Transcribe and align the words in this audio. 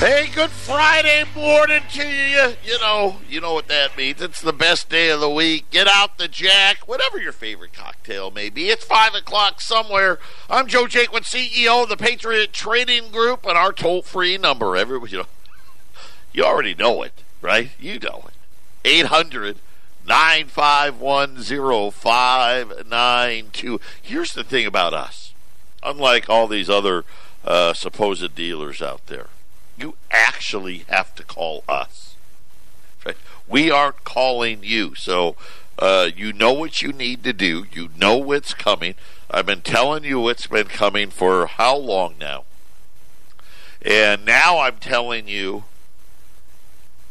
Hey, 0.00 0.28
good 0.34 0.48
Friday 0.48 1.24
morning 1.36 1.82
to 1.90 2.08
you. 2.08 2.54
You 2.64 2.80
know, 2.80 3.18
you 3.28 3.38
know 3.38 3.52
what 3.52 3.68
that 3.68 3.98
means. 3.98 4.22
It's 4.22 4.40
the 4.40 4.50
best 4.50 4.88
day 4.88 5.10
of 5.10 5.20
the 5.20 5.28
week. 5.28 5.68
Get 5.68 5.86
out 5.86 6.16
the 6.16 6.26
jack, 6.26 6.88
whatever 6.88 7.18
your 7.18 7.32
favorite 7.32 7.74
cocktail 7.74 8.30
may 8.30 8.48
be. 8.48 8.70
It's 8.70 8.82
five 8.82 9.14
o'clock 9.14 9.60
somewhere. 9.60 10.18
I'm 10.48 10.68
Joe 10.68 10.86
Jaquin, 10.86 11.24
CEO 11.24 11.82
of 11.82 11.90
the 11.90 11.98
Patriot 11.98 12.54
Trading 12.54 13.10
Group, 13.10 13.44
and 13.44 13.58
our 13.58 13.74
toll-free 13.74 14.38
number. 14.38 14.74
Everybody, 14.74 15.12
you 15.12 15.18
know, 15.18 15.26
you 16.32 16.44
already 16.44 16.74
know 16.74 17.02
it, 17.02 17.22
right? 17.42 17.68
You 17.78 17.98
know 17.98 18.24
it. 18.26 18.32
800 18.86 19.58
951 20.08 21.42
0592. 21.92 23.80
Here's 24.00 24.32
the 24.32 24.44
thing 24.44 24.64
about 24.64 24.94
us. 24.94 25.34
Unlike 25.82 26.30
all 26.30 26.46
these 26.46 26.70
other 26.70 27.04
uh, 27.44 27.74
supposed 27.74 28.34
dealers 28.34 28.80
out 28.80 29.06
there 29.06 29.26
you 29.80 29.94
actually 30.10 30.84
have 30.88 31.14
to 31.16 31.24
call 31.24 31.64
us. 31.68 32.14
Right? 33.04 33.16
We 33.48 33.70
aren't 33.70 34.04
calling 34.04 34.60
you. 34.62 34.94
So 34.94 35.36
uh, 35.78 36.10
you 36.14 36.32
know 36.32 36.52
what 36.52 36.82
you 36.82 36.92
need 36.92 37.24
to 37.24 37.32
do. 37.32 37.64
You 37.72 37.88
know 37.96 38.16
what's 38.18 38.54
coming. 38.54 38.94
I've 39.30 39.46
been 39.46 39.62
telling 39.62 40.04
you 40.04 40.20
what's 40.20 40.46
been 40.46 40.66
coming 40.66 41.10
for 41.10 41.46
how 41.46 41.76
long 41.76 42.16
now? 42.20 42.44
And 43.82 44.26
now 44.26 44.58
I'm 44.58 44.76
telling 44.76 45.26
you, 45.26 45.64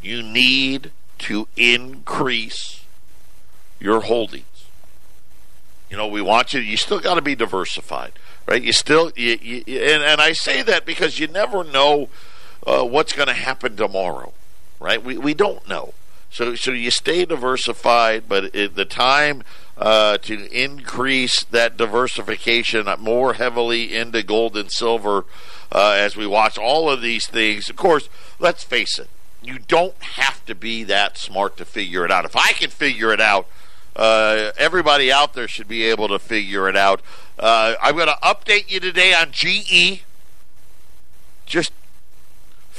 you 0.02 0.22
need 0.22 0.92
to 1.20 1.48
increase 1.58 2.84
your 3.80 4.02
holdings. 4.02 4.46
You 5.90 5.98
know, 5.98 6.08
we 6.08 6.22
want 6.22 6.54
you, 6.54 6.60
you 6.60 6.78
still 6.78 7.00
got 7.00 7.16
to 7.16 7.22
be 7.22 7.34
diversified, 7.34 8.14
right? 8.46 8.62
You 8.62 8.72
still, 8.72 9.12
you, 9.16 9.40
you, 9.42 9.64
and, 9.66 10.04
and 10.04 10.22
I 10.22 10.34
say 10.34 10.62
that 10.62 10.86
because 10.86 11.20
you 11.20 11.28
never 11.28 11.64
know 11.64 12.10
uh, 12.66 12.84
what's 12.84 13.14
going 13.14 13.28
to 13.28 13.34
happen 13.34 13.76
tomorrow, 13.76 14.34
right? 14.80 15.04
We, 15.04 15.18
we 15.18 15.34
don't 15.34 15.68
know. 15.68 15.94
So, 16.32 16.56
so 16.56 16.72
you 16.72 16.92
stay 16.92 17.26
diversified, 17.26 18.26
but 18.28 18.54
it, 18.56 18.76
the 18.76 18.86
time 18.86 19.44
uh, 19.78 20.18
to 20.20 20.52
increase 20.52 21.44
that 21.46 21.78
diversification 21.78 22.88
more 23.00 23.34
heavily 23.34 23.96
into 23.96 24.22
gold 24.22 24.56
and 24.56 24.72
silver 24.72 25.26
uh, 25.72 25.92
as 25.92 26.16
we 26.16 26.28
watch 26.28 26.58
all 26.58 26.90
of 26.90 27.02
these 27.02 27.28
things. 27.28 27.70
Of 27.70 27.78
course, 27.78 28.10
let's 28.40 28.64
face 28.64 29.00
it, 29.00 29.10
you 29.42 29.58
don't 29.58 30.02
have 30.02 30.46
to 30.46 30.54
be 30.54 30.84
that 30.84 31.18
smart 31.18 31.58
to 31.58 31.66
figure 31.66 32.06
it 32.06 32.12
out. 32.12 32.26
If 32.26 32.36
I 32.36 32.52
can 32.54 32.70
figure 32.70 33.12
it 33.12 33.22
out, 33.22 33.48
uh, 33.96 34.52
everybody 34.58 35.12
out 35.12 35.34
there 35.34 35.48
should 35.48 35.68
be 35.68 35.84
able 35.84 36.08
to 36.10 36.20
figure 36.20 36.70
it 36.70 36.76
out. 36.76 37.02
Uh, 37.38 37.76
I'm 37.82 37.96
going 37.96 38.08
to 38.08 38.18
update 38.22 38.70
you 38.70 38.80
today 38.80 39.14
on 39.14 39.32
GE. 39.32 40.04
Just 41.46 41.72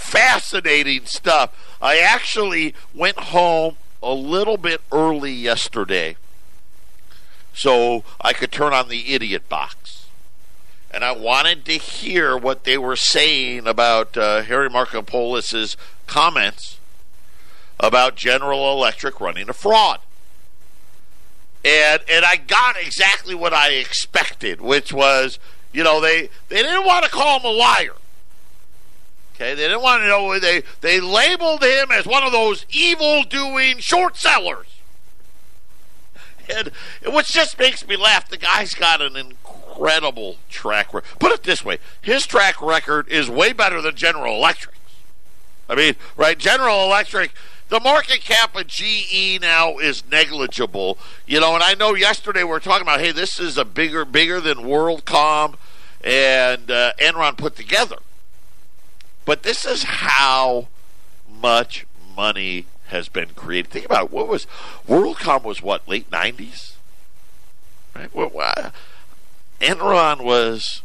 fascinating 0.00 1.04
stuff. 1.04 1.54
I 1.80 1.98
actually 1.98 2.74
went 2.94 3.18
home 3.18 3.76
a 4.02 4.12
little 4.12 4.56
bit 4.56 4.80
early 4.90 5.32
yesterday 5.32 6.16
so 7.52 8.04
I 8.20 8.32
could 8.32 8.50
turn 8.50 8.72
on 8.72 8.88
the 8.88 9.14
idiot 9.14 9.48
box. 9.48 10.06
And 10.90 11.04
I 11.04 11.12
wanted 11.12 11.64
to 11.66 11.72
hear 11.72 12.36
what 12.36 12.64
they 12.64 12.76
were 12.76 12.96
saying 12.96 13.66
about 13.66 14.16
uh, 14.16 14.42
Harry 14.42 14.68
Markopolos's 14.68 15.76
comments 16.06 16.78
about 17.78 18.16
General 18.16 18.72
Electric 18.72 19.20
running 19.20 19.48
a 19.48 19.52
fraud. 19.52 20.00
And 21.64 22.00
and 22.10 22.24
I 22.24 22.36
got 22.36 22.76
exactly 22.80 23.34
what 23.34 23.52
I 23.52 23.72
expected, 23.72 24.60
which 24.60 24.92
was, 24.92 25.38
you 25.72 25.84
know, 25.84 26.00
they, 26.00 26.30
they 26.48 26.62
didn't 26.62 26.86
want 26.86 27.04
to 27.04 27.10
call 27.10 27.38
him 27.38 27.44
a 27.46 27.52
liar. 27.52 27.94
Okay, 29.40 29.54
they 29.54 29.68
didn't 29.68 29.80
want 29.80 30.02
to 30.02 30.06
know. 30.06 30.38
They 30.38 30.62
they 30.82 31.00
labeled 31.00 31.64
him 31.64 31.90
as 31.90 32.04
one 32.04 32.22
of 32.22 32.30
those 32.30 32.66
evil 32.68 33.22
doing 33.22 33.78
short 33.78 34.18
sellers, 34.18 34.66
and 36.54 36.70
which 37.06 37.32
just 37.32 37.58
makes 37.58 37.88
me 37.88 37.96
laugh. 37.96 38.28
The 38.28 38.36
guy's 38.36 38.74
got 38.74 39.00
an 39.00 39.16
incredible 39.16 40.36
track 40.50 40.92
record. 40.92 41.08
Put 41.18 41.32
it 41.32 41.44
this 41.44 41.64
way: 41.64 41.78
his 42.02 42.26
track 42.26 42.60
record 42.60 43.08
is 43.08 43.30
way 43.30 43.54
better 43.54 43.80
than 43.80 43.96
General 43.96 44.36
Electric's. 44.36 44.76
I 45.70 45.74
mean, 45.74 45.96
right? 46.18 46.38
General 46.38 46.84
Electric. 46.84 47.32
The 47.70 47.80
market 47.80 48.20
cap 48.20 48.54
of 48.56 48.66
GE 48.66 49.40
now 49.40 49.78
is 49.78 50.02
negligible, 50.10 50.98
you 51.24 51.40
know. 51.40 51.54
And 51.54 51.62
I 51.62 51.72
know 51.72 51.94
yesterday 51.94 52.42
we 52.42 52.50
were 52.50 52.60
talking 52.60 52.82
about, 52.82 53.00
hey, 53.00 53.12
this 53.12 53.40
is 53.40 53.56
a 53.56 53.64
bigger, 53.64 54.04
bigger 54.04 54.38
than 54.38 54.58
WorldCom 54.58 55.54
and 56.02 56.70
uh, 56.70 56.92
Enron 56.98 57.38
put 57.38 57.56
together. 57.56 57.96
But 59.30 59.44
this 59.44 59.64
is 59.64 59.84
how 59.84 60.66
much 61.32 61.86
money 62.16 62.66
has 62.88 63.08
been 63.08 63.28
created. 63.36 63.70
Think 63.70 63.84
about 63.84 64.06
it. 64.06 64.10
What 64.10 64.26
was 64.26 64.48
WorldCom 64.88 65.44
was 65.44 65.62
what 65.62 65.86
late 65.86 66.10
nineties, 66.10 66.74
right? 67.94 68.12
Enron 69.60 70.24
was 70.24 70.82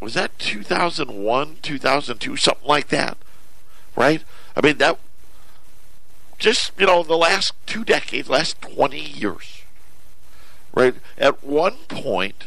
was 0.00 0.14
that 0.14 0.40
two 0.40 0.64
thousand 0.64 1.22
one, 1.22 1.58
two 1.62 1.78
thousand 1.78 2.18
two, 2.18 2.34
something 2.34 2.66
like 2.66 2.88
that, 2.88 3.16
right? 3.94 4.24
I 4.56 4.60
mean 4.60 4.78
that 4.78 4.98
just 6.40 6.72
you 6.80 6.86
know 6.86 7.04
the 7.04 7.16
last 7.16 7.52
two 7.64 7.84
decades, 7.84 8.28
last 8.28 8.60
twenty 8.60 9.02
years, 9.02 9.62
right? 10.74 10.96
At 11.16 11.44
one 11.44 11.76
point, 11.86 12.46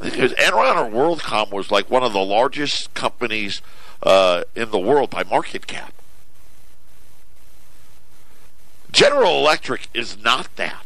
Enron 0.00 0.76
or 0.76 1.16
WorldCom 1.16 1.50
was 1.50 1.70
like 1.70 1.90
one 1.90 2.02
of 2.02 2.12
the 2.12 2.24
largest 2.24 2.92
companies 2.94 3.62
uh, 4.02 4.44
in 4.54 4.70
the 4.70 4.78
world 4.78 5.10
by 5.10 5.24
market 5.24 5.66
cap. 5.66 5.92
General 8.90 9.38
Electric 9.38 9.88
is 9.92 10.18
not 10.22 10.54
that. 10.56 10.84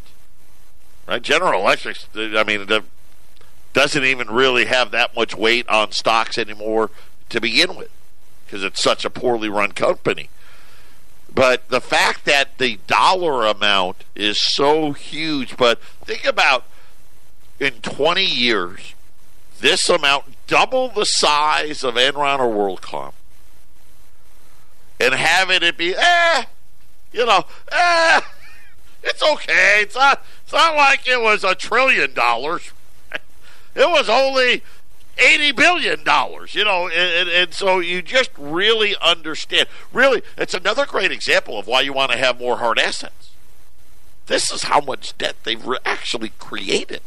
Right? 1.07 1.23
General 1.23 1.61
Electric, 1.61 1.99
I 2.15 2.45
mean, 2.45 2.67
doesn't 3.73 4.05
even 4.05 4.31
really 4.31 4.67
have 4.67 4.91
that 4.91 5.15
much 5.15 5.35
weight 5.35 5.69
on 5.69 5.93
stocks 5.93 6.39
anymore 6.39 6.91
to 7.29 7.41
begin 7.41 7.77
with 7.77 7.91
because 8.45 8.63
it's 8.63 8.83
such 8.83 9.05
a 9.05 9.11
poorly 9.11 9.49
run 9.49 9.73
company. 9.73 10.29
But 11.35 11.69
the 11.69 11.81
fact 11.81 12.27
that 12.27 12.59
the 12.59 12.79
dollar 12.87 13.47
amount 13.47 14.05
is 14.15 14.39
so 14.39 14.93
huge, 14.93 15.57
but 15.57 15.81
think 16.05 16.27
about 16.27 16.67
in 17.59 17.75
20 17.81 18.23
years, 18.23 18.95
this 19.63 19.89
amount, 19.89 20.25
double 20.47 20.89
the 20.89 21.05
size 21.05 21.83
of 21.83 21.95
Enron 21.95 22.41
or 22.41 22.77
WorldCom, 22.77 23.13
and 25.01 25.15
having 25.15 25.63
it 25.63 25.79
be, 25.79 25.95
eh, 25.97 26.45
you 27.13 27.25
know, 27.25 27.45
eh, 27.71 28.21
it's 29.05 29.23
okay. 29.23 29.81
It's 29.81 29.95
not, 29.95 30.25
it's 30.43 30.53
not 30.53 30.77
like 30.77 31.09
it 31.09 31.21
was 31.21 31.45
a 31.45 31.55
trillion 31.55 32.13
dollars. 32.13 32.73
It 33.75 33.89
was 33.89 34.09
only 34.11 34.63
eighty 35.17 35.53
billion 35.53 36.05
dollars. 36.05 36.55
You 36.55 36.65
know, 36.65 36.89
and, 36.89 37.29
and, 37.29 37.55
so 37.55 37.79
you 37.79 38.03
just 38.03 38.31
really 38.37 38.95
understand. 39.01 39.69
Really, 39.93 40.23
it's 40.37 40.55
another 40.55 40.87
great 40.87 41.11
example 41.11 41.59
of 41.59 41.67
why 41.67 41.81
you 41.81 41.93
want 41.93 42.11
to 42.13 42.19
have 42.19 42.39
more 42.39 42.59
hard 42.59 42.79
assets. 42.79 43.31
This 44.27 44.53
is 44.53 44.65
how 44.65 44.81
much 44.81 45.17
debt 45.17 45.37
they've 45.45 45.67
actually 45.85 46.33
created 46.39 47.01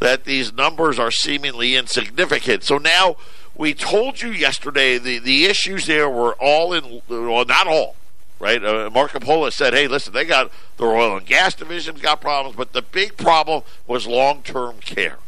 that 0.00 0.24
these 0.24 0.52
numbers 0.52 0.98
are 0.98 1.10
seemingly 1.10 1.76
insignificant. 1.76 2.62
So 2.62 2.78
now 2.78 3.16
we 3.56 3.74
told 3.74 4.20
you 4.22 4.30
yesterday 4.30 4.98
the, 4.98 5.18
the 5.18 5.44
issues 5.46 5.86
there 5.86 6.10
were 6.10 6.34
all 6.34 6.72
in, 6.72 7.02
well, 7.08 7.44
not 7.44 7.66
all, 7.66 7.96
right? 8.38 8.62
Uh, 8.62 8.90
Marco 8.92 9.50
said, 9.50 9.72
hey, 9.72 9.86
listen, 9.86 10.12
they 10.12 10.24
got 10.24 10.50
the 10.76 10.84
oil 10.84 11.16
and 11.16 11.26
gas 11.26 11.54
division's 11.54 12.00
got 12.00 12.20
problems, 12.20 12.56
but 12.56 12.72
the 12.72 12.82
big 12.82 13.16
problem 13.16 13.62
was 13.86 14.06
long 14.06 14.42
term 14.42 14.76
care. 14.80 15.18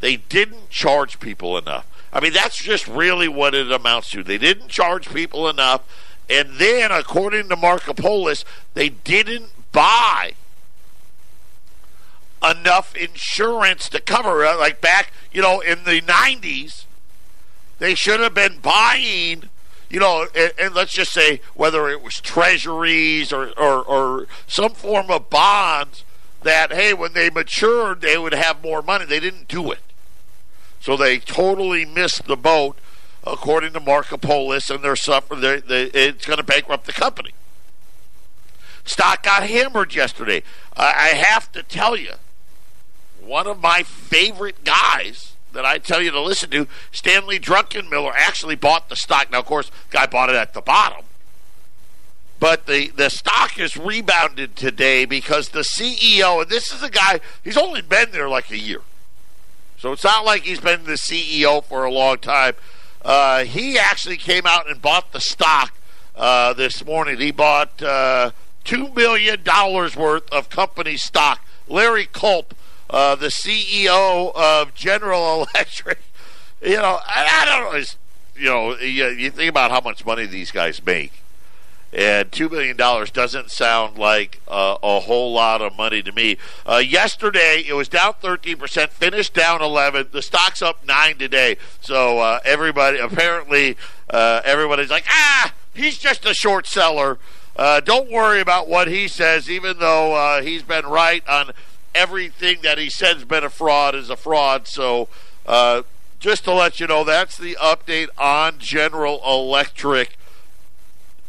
They 0.00 0.16
didn't 0.16 0.70
charge 0.70 1.20
people 1.20 1.56
enough. 1.56 1.86
I 2.12 2.20
mean, 2.20 2.32
that's 2.32 2.62
just 2.62 2.88
really 2.88 3.28
what 3.28 3.54
it 3.54 3.70
amounts 3.70 4.10
to. 4.10 4.22
They 4.22 4.38
didn't 4.38 4.68
charge 4.68 5.12
people 5.12 5.48
enough. 5.48 5.82
And 6.30 6.56
then, 6.58 6.90
according 6.92 7.48
to 7.48 7.56
Marco 7.56 7.94
they 8.74 8.88
didn't 8.88 9.50
buy 9.72 10.34
enough 12.42 12.94
insurance 12.94 13.88
to 13.90 14.00
cover 14.00 14.44
it. 14.44 14.56
Like 14.58 14.80
back, 14.80 15.12
you 15.32 15.42
know, 15.42 15.60
in 15.60 15.84
the 15.84 16.00
90s, 16.00 16.84
they 17.78 17.94
should 17.94 18.20
have 18.20 18.34
been 18.34 18.58
buying, 18.58 19.44
you 19.88 20.00
know, 20.00 20.26
and, 20.34 20.52
and 20.58 20.74
let's 20.74 20.92
just 20.92 21.12
say 21.12 21.40
whether 21.54 21.88
it 21.88 22.02
was 22.02 22.20
treasuries 22.20 23.32
or, 23.32 23.50
or, 23.58 23.82
or 23.82 24.26
some 24.46 24.72
form 24.72 25.10
of 25.10 25.30
bonds 25.30 26.04
that, 26.42 26.72
hey, 26.72 26.94
when 26.94 27.12
they 27.12 27.30
matured, 27.30 28.00
they 28.00 28.18
would 28.18 28.34
have 28.34 28.62
more 28.62 28.82
money. 28.82 29.04
They 29.04 29.20
didn't 29.20 29.48
do 29.48 29.70
it. 29.72 29.80
So 30.80 30.96
they 30.96 31.18
totally 31.18 31.84
missed 31.84 32.26
the 32.26 32.36
boat, 32.36 32.78
according 33.24 33.72
to 33.72 33.80
Markopolos, 33.80 34.72
and 34.72 34.82
they're 34.82 34.96
suffering. 34.96 35.40
They're, 35.40 35.60
they, 35.60 35.84
it's 35.84 36.26
going 36.26 36.38
to 36.38 36.44
bankrupt 36.44 36.86
the 36.86 36.92
company. 36.92 37.32
Stock 38.84 39.22
got 39.22 39.42
hammered 39.42 39.94
yesterday. 39.94 40.42
I 40.74 41.08
have 41.08 41.52
to 41.52 41.62
tell 41.62 41.96
you, 41.96 42.12
one 43.28 43.46
of 43.46 43.60
my 43.60 43.82
favorite 43.82 44.64
guys 44.64 45.34
that 45.52 45.64
I 45.64 45.78
tell 45.78 46.02
you 46.02 46.10
to 46.10 46.20
listen 46.20 46.50
to, 46.50 46.66
Stanley 46.90 47.38
Druckenmiller 47.38 48.12
actually 48.14 48.56
bought 48.56 48.88
the 48.88 48.96
stock. 48.96 49.30
Now, 49.30 49.40
of 49.40 49.44
course, 49.44 49.70
guy 49.90 50.06
bought 50.06 50.30
it 50.30 50.36
at 50.36 50.54
the 50.54 50.60
bottom. 50.60 51.04
But 52.40 52.66
the, 52.66 52.88
the 52.88 53.10
stock 53.10 53.52
has 53.52 53.76
rebounded 53.76 54.56
today 54.56 55.04
because 55.04 55.50
the 55.50 55.60
CEO, 55.60 56.42
and 56.42 56.50
this 56.50 56.72
is 56.72 56.82
a 56.82 56.90
guy, 56.90 57.20
he's 57.42 57.56
only 57.56 57.82
been 57.82 58.12
there 58.12 58.28
like 58.28 58.50
a 58.50 58.58
year. 58.58 58.82
So 59.78 59.92
it's 59.92 60.04
not 60.04 60.24
like 60.24 60.42
he's 60.42 60.60
been 60.60 60.84
the 60.84 60.92
CEO 60.92 61.64
for 61.64 61.84
a 61.84 61.90
long 61.90 62.18
time. 62.18 62.54
Uh, 63.02 63.44
he 63.44 63.78
actually 63.78 64.16
came 64.16 64.46
out 64.46 64.68
and 64.68 64.80
bought 64.80 65.12
the 65.12 65.20
stock 65.20 65.74
uh, 66.16 66.52
this 66.52 66.84
morning. 66.84 67.18
He 67.18 67.30
bought 67.30 67.82
uh, 67.82 68.30
$2 68.64 68.94
million 68.94 69.42
worth 69.96 70.32
of 70.32 70.48
company 70.48 70.96
stock. 70.96 71.44
Larry 71.68 72.06
Culp, 72.06 72.54
uh, 72.90 73.14
the 73.14 73.26
CEO 73.26 74.34
of 74.34 74.74
General 74.74 75.46
Electric, 75.54 76.00
you 76.62 76.76
know, 76.76 76.98
I, 77.04 77.42
I 77.42 77.44
don't 77.44 77.72
know. 77.72 77.84
You 78.36 78.44
know, 78.44 78.76
you, 78.78 79.06
you 79.08 79.30
think 79.30 79.50
about 79.50 79.70
how 79.70 79.80
much 79.80 80.06
money 80.06 80.24
these 80.26 80.52
guys 80.52 80.84
make 80.84 81.22
and 81.92 82.30
two 82.30 82.48
million 82.48 82.76
dollars 82.76 83.10
doesn't 83.10 83.50
sound 83.50 83.96
like 83.96 84.40
uh, 84.46 84.76
a 84.82 85.00
whole 85.00 85.32
lot 85.32 85.62
of 85.62 85.76
money 85.76 86.02
to 86.02 86.12
me. 86.12 86.36
Uh, 86.66 86.76
yesterday 86.76 87.64
it 87.66 87.72
was 87.72 87.88
down 87.88 88.14
thirteen 88.20 88.56
percent, 88.56 88.92
finished 88.92 89.34
down 89.34 89.62
eleven. 89.62 90.06
The 90.12 90.22
stock's 90.22 90.60
up 90.60 90.84
nine 90.86 91.16
today. 91.18 91.56
So 91.80 92.18
uh, 92.18 92.40
everybody 92.44 92.98
apparently 92.98 93.76
uh, 94.10 94.42
everybody's 94.44 94.90
like, 94.90 95.06
ah, 95.08 95.54
he's 95.74 95.98
just 95.98 96.26
a 96.26 96.34
short 96.34 96.66
seller. 96.66 97.18
Uh, 97.56 97.80
don't 97.80 98.10
worry 98.10 98.40
about 98.40 98.68
what 98.68 98.86
he 98.86 99.08
says, 99.08 99.50
even 99.50 99.78
though 99.78 100.14
uh, 100.14 100.42
he's 100.42 100.62
been 100.62 100.86
right 100.86 101.26
on 101.26 101.50
everything 101.98 102.60
that 102.62 102.78
he 102.78 102.88
said's 102.88 103.24
been 103.24 103.44
a 103.44 103.50
fraud 103.50 103.94
is 103.94 104.08
a 104.08 104.16
fraud. 104.16 104.66
So 104.66 105.08
just 106.18 106.44
to 106.44 106.52
let 106.52 106.80
you 106.80 106.86
know, 106.86 107.04
that's 107.04 107.36
the 107.36 107.56
update 107.60 108.08
on 108.16 108.58
General 108.58 109.20
Electric. 109.24 110.16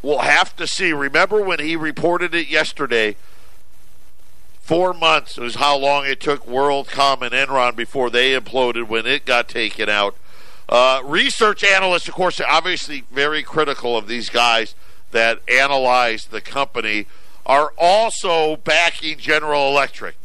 We'll 0.02 0.20
have 0.20 0.56
to 0.56 0.66
see. 0.66 0.94
Remember 0.94 1.42
when 1.42 1.60
he 1.60 1.76
reported 1.76 2.34
it 2.34 2.48
yesterday? 2.48 3.16
Four 4.62 4.94
months 4.94 5.38
was 5.38 5.56
how 5.56 5.76
long 5.78 6.06
it 6.06 6.20
took 6.20 6.46
WorldCom 6.46 7.22
and 7.22 7.32
Enron 7.32 7.76
before 7.76 8.10
they 8.10 8.40
imploded 8.40 8.88
when 8.88 9.06
it 9.06 9.26
got 9.26 9.50
taken 9.50 9.90
out. 9.90 10.16
Uh, 10.70 11.02
research 11.04 11.64
analysts, 11.64 12.08
of 12.08 12.14
course, 12.14 12.40
obviously 12.40 13.04
very 13.12 13.42
critical 13.42 13.98
of 13.98 14.08
these 14.08 14.30
guys 14.30 14.76
that 15.12 15.42
analyze 15.50 16.28
the 16.28 16.40
company, 16.40 17.08
are 17.46 17.74
also 17.80 18.58
backing 18.58 19.18
General 19.18 19.70
Electric, 19.70 20.16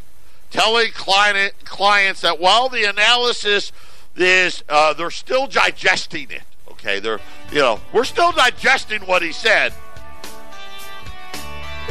telling 0.55 0.93
client, 0.93 1.53
clients 1.65 2.21
that 2.21 2.39
while 2.39 2.69
the 2.69 2.85
analysis 2.85 3.73
is, 4.17 4.63
uh, 4.69 4.95
they're 4.95 5.11
still 5.11 5.49
digesting 5.49 6.31
it. 6.31 6.43
Okay, 6.71 7.01
they're 7.01 7.21
you 7.51 7.59
know 7.59 7.81
we're 7.93 8.05
still 8.05 8.31
digesting 8.33 9.01
what 9.03 9.21
he 9.23 9.33
said. 9.33 9.75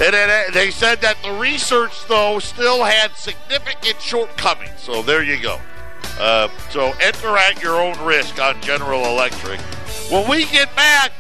And 0.02 0.56
they 0.56 0.72
said 0.72 1.02
that 1.02 1.18
the 1.22 1.32
research, 1.34 2.08
though, 2.08 2.40
still 2.40 2.84
had 2.84 3.12
significant 3.16 4.02
shortcomings. 4.02 4.80
So 4.80 5.04
there 5.04 5.22
you 5.22 5.40
go. 5.40 5.60
Uh, 6.20 6.48
so 6.72 6.94
enter 7.00 7.38
at 7.38 7.62
your 7.62 7.76
own 7.76 8.00
risk 8.04 8.42
on 8.42 8.60
General 8.62 9.06
Electric. 9.06 9.60
When 10.10 10.28
we 10.28 10.46
get 10.46 10.76
back, 10.76 11.12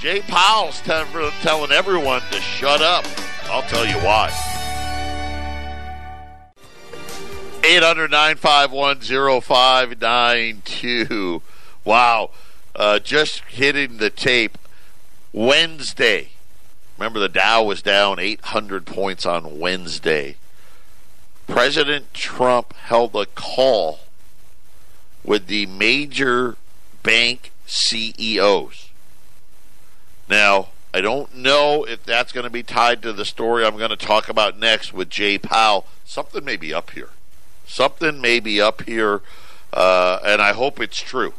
Jay 0.00 0.20
Powell's 0.22 0.80
telling 0.80 1.70
everyone 1.70 2.22
to 2.32 2.40
shut 2.40 2.82
up. 2.82 3.04
I'll 3.44 3.62
tell 3.62 3.86
you 3.86 3.96
why. 4.04 4.49
800 7.70 8.10
951 8.10 9.00
0592. 9.40 11.42
Wow 11.84 12.30
uh, 12.74 12.98
just 12.98 13.40
hitting 13.40 13.98
the 13.98 14.10
tape 14.10 14.58
Wednesday. 15.32 16.30
Remember, 16.98 17.18
the 17.18 17.28
Dow 17.28 17.64
was 17.64 17.82
down 17.82 18.18
800 18.18 18.86
points 18.86 19.24
on 19.24 19.58
Wednesday. 19.58 20.36
President 21.46 22.12
Trump 22.14 22.74
held 22.74 23.16
a 23.16 23.26
call 23.26 24.00
with 25.24 25.46
the 25.46 25.66
major 25.66 26.56
bank 27.02 27.52
CEOs. 27.66 28.90
Now, 30.28 30.68
I 30.92 31.00
don't 31.00 31.36
know 31.36 31.84
if 31.84 32.04
that's 32.04 32.32
going 32.32 32.44
to 32.44 32.50
be 32.50 32.62
tied 32.62 33.02
to 33.02 33.12
the 33.12 33.24
story 33.24 33.64
I'm 33.64 33.76
going 33.76 33.90
to 33.90 33.96
talk 33.96 34.28
about 34.28 34.58
next 34.58 34.92
with 34.92 35.10
Jay 35.10 35.38
Powell. 35.38 35.86
Something 36.04 36.44
may 36.44 36.56
be 36.56 36.74
up 36.74 36.90
here. 36.90 37.10
Something 37.70 38.20
may 38.20 38.40
be 38.40 38.60
up 38.60 38.82
here, 38.82 39.20
uh, 39.72 40.18
and 40.24 40.42
I 40.42 40.52
hope 40.52 40.80
it's 40.80 41.00
true. 41.00 41.34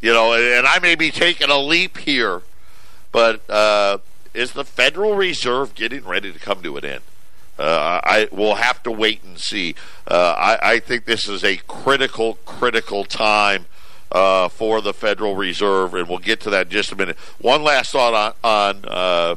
You 0.00 0.12
know, 0.12 0.32
and 0.32 0.64
I 0.64 0.78
may 0.78 0.94
be 0.94 1.10
taking 1.10 1.50
a 1.50 1.58
leap 1.58 1.98
here, 1.98 2.42
but 3.10 3.42
uh, 3.50 3.98
is 4.32 4.52
the 4.52 4.64
Federal 4.64 5.16
Reserve 5.16 5.74
getting 5.74 6.04
ready 6.04 6.32
to 6.32 6.38
come 6.38 6.62
to 6.62 6.76
an 6.76 6.84
end? 6.84 7.02
Uh, 7.58 8.00
I 8.04 8.28
will 8.30 8.54
have 8.54 8.80
to 8.84 8.92
wait 8.92 9.24
and 9.24 9.40
see. 9.40 9.74
Uh, 10.06 10.36
I, 10.38 10.74
I, 10.74 10.78
think 10.78 11.04
this 11.04 11.28
is 11.28 11.42
a 11.42 11.56
critical, 11.66 12.34
critical 12.46 13.02
time 13.02 13.66
uh, 14.12 14.46
for 14.46 14.80
the 14.80 14.94
Federal 14.94 15.34
Reserve, 15.34 15.94
and 15.94 16.08
we'll 16.08 16.18
get 16.18 16.38
to 16.42 16.50
that 16.50 16.66
in 16.66 16.70
just 16.70 16.92
a 16.92 16.96
minute. 16.96 17.16
One 17.40 17.64
last 17.64 17.90
thought 17.90 18.14
on 18.44 18.84
on, 18.84 18.84
uh, 18.84 19.34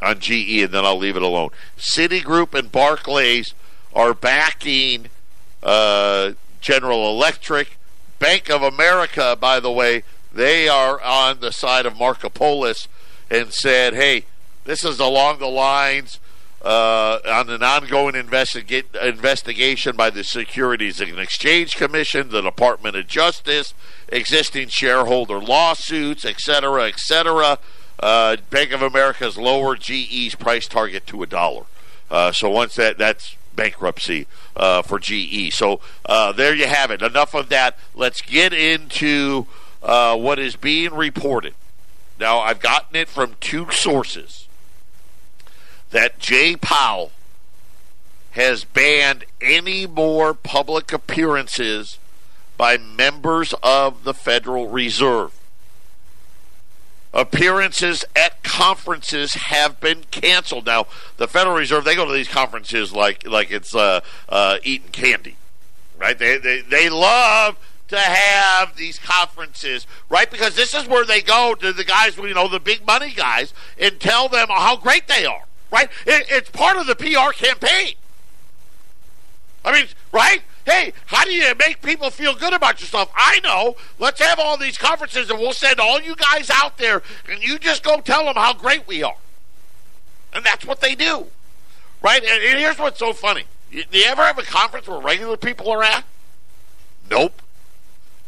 on 0.00 0.20
GE, 0.20 0.62
and 0.62 0.72
then 0.72 0.84
I'll 0.84 0.96
leave 0.96 1.16
it 1.16 1.22
alone. 1.22 1.50
Citigroup 1.76 2.56
and 2.56 2.70
Barclays 2.70 3.52
are 3.96 4.14
backing 4.14 5.06
uh, 5.62 6.32
General 6.60 7.10
Electric. 7.10 7.78
Bank 8.18 8.50
of 8.50 8.62
America, 8.62 9.36
by 9.38 9.58
the 9.58 9.72
way, 9.72 10.02
they 10.32 10.68
are 10.68 11.00
on 11.00 11.40
the 11.40 11.50
side 11.50 11.86
of 11.86 11.94
Markopolos 11.94 12.88
and 13.30 13.52
said, 13.52 13.94
hey, 13.94 14.24
this 14.64 14.84
is 14.84 15.00
along 15.00 15.38
the 15.38 15.48
lines 15.48 16.18
uh, 16.62 17.18
on 17.26 17.50
an 17.50 17.62
ongoing 17.62 18.14
investiga- 18.14 18.94
investigation 19.02 19.96
by 19.96 20.10
the 20.10 20.24
Securities 20.24 21.00
and 21.00 21.18
Exchange 21.18 21.76
Commission, 21.76 22.30
the 22.30 22.42
Department 22.42 22.96
of 22.96 23.06
Justice, 23.06 23.74
existing 24.08 24.68
shareholder 24.68 25.38
lawsuits, 25.38 26.24
et 26.24 26.40
cetera, 26.40 26.88
et 26.88 26.98
cetera. 26.98 27.58
Uh, 27.98 28.36
Bank 28.50 28.72
of 28.72 28.82
America 28.82 29.24
has 29.24 29.38
lowered 29.38 29.80
GE's 29.80 30.34
price 30.34 30.66
target 30.66 31.06
to 31.06 31.22
a 31.22 31.26
dollar. 31.26 31.64
Uh, 32.10 32.32
so 32.32 32.50
once 32.50 32.74
that 32.74 32.98
that's 32.98 33.35
bankruptcy 33.56 34.26
uh, 34.54 34.82
for 34.82 34.98
GE. 34.98 35.52
So 35.52 35.80
uh, 36.04 36.32
there 36.32 36.54
you 36.54 36.66
have 36.66 36.90
it. 36.90 37.02
Enough 37.02 37.34
of 37.34 37.48
that. 37.48 37.78
Let's 37.94 38.20
get 38.20 38.52
into 38.52 39.46
uh, 39.82 40.16
what 40.16 40.38
is 40.38 40.56
being 40.56 40.94
reported. 40.94 41.54
Now, 42.18 42.38
I've 42.38 42.60
gotten 42.60 42.96
it 42.96 43.08
from 43.08 43.36
two 43.40 43.70
sources 43.70 44.48
that 45.90 46.18
Jay 46.18 46.56
Powell 46.56 47.12
has 48.32 48.64
banned 48.64 49.24
any 49.40 49.86
more 49.86 50.34
public 50.34 50.92
appearances 50.92 51.98
by 52.56 52.76
members 52.76 53.54
of 53.62 54.04
the 54.04 54.14
Federal 54.14 54.68
Reserve. 54.68 55.32
Appearances 57.16 58.04
at 58.14 58.42
conferences 58.42 59.32
have 59.32 59.80
been 59.80 60.02
canceled. 60.10 60.66
Now, 60.66 60.86
the 61.16 61.26
Federal 61.26 61.56
Reserve 61.56 61.84
they 61.84 61.94
go 61.94 62.04
to 62.04 62.12
these 62.12 62.28
conferences 62.28 62.92
like 62.92 63.26
like 63.26 63.50
it's 63.50 63.74
uh, 63.74 64.00
uh, 64.28 64.58
eating 64.62 64.90
candy, 64.90 65.36
right? 65.98 66.18
They, 66.18 66.36
they 66.36 66.60
they 66.60 66.90
love 66.90 67.56
to 67.88 67.98
have 67.98 68.76
these 68.76 68.98
conferences, 68.98 69.86
right? 70.10 70.30
Because 70.30 70.56
this 70.56 70.74
is 70.74 70.86
where 70.86 71.06
they 71.06 71.22
go 71.22 71.54
to 71.54 71.72
the 71.72 71.84
guys, 71.84 72.18
you 72.18 72.34
know, 72.34 72.48
the 72.48 72.60
big 72.60 72.86
money 72.86 73.14
guys, 73.14 73.54
and 73.78 73.98
tell 73.98 74.28
them 74.28 74.48
how 74.50 74.76
great 74.76 75.08
they 75.08 75.24
are, 75.24 75.44
right? 75.72 75.88
It, 76.04 76.26
it's 76.28 76.50
part 76.50 76.76
of 76.76 76.86
the 76.86 76.96
PR 76.96 77.32
campaign. 77.32 77.94
I 79.64 79.72
mean, 79.72 79.86
right? 80.12 80.42
Hey, 80.66 80.92
how 81.06 81.24
do 81.24 81.30
you 81.30 81.54
make 81.64 81.80
people 81.80 82.10
feel 82.10 82.34
good 82.34 82.52
about 82.52 82.80
yourself? 82.80 83.08
I 83.14 83.38
know. 83.44 83.76
Let's 84.00 84.20
have 84.20 84.40
all 84.40 84.56
these 84.56 84.76
conferences 84.76 85.30
and 85.30 85.38
we'll 85.38 85.52
send 85.52 85.78
all 85.78 86.00
you 86.00 86.16
guys 86.16 86.50
out 86.50 86.76
there 86.76 87.02
and 87.30 87.40
you 87.40 87.60
just 87.60 87.84
go 87.84 88.00
tell 88.00 88.24
them 88.24 88.34
how 88.34 88.52
great 88.52 88.86
we 88.88 89.04
are. 89.04 89.16
And 90.32 90.44
that's 90.44 90.66
what 90.66 90.80
they 90.80 90.96
do. 90.96 91.28
Right? 92.02 92.20
And, 92.20 92.42
and 92.42 92.58
here's 92.58 92.80
what's 92.80 92.98
so 92.98 93.12
funny. 93.12 93.44
You, 93.70 93.84
do 93.84 93.96
you 93.96 94.06
ever 94.06 94.22
have 94.24 94.38
a 94.38 94.42
conference 94.42 94.88
where 94.88 95.00
regular 95.00 95.36
people 95.36 95.70
are 95.70 95.84
at? 95.84 96.04
Nope. 97.08 97.40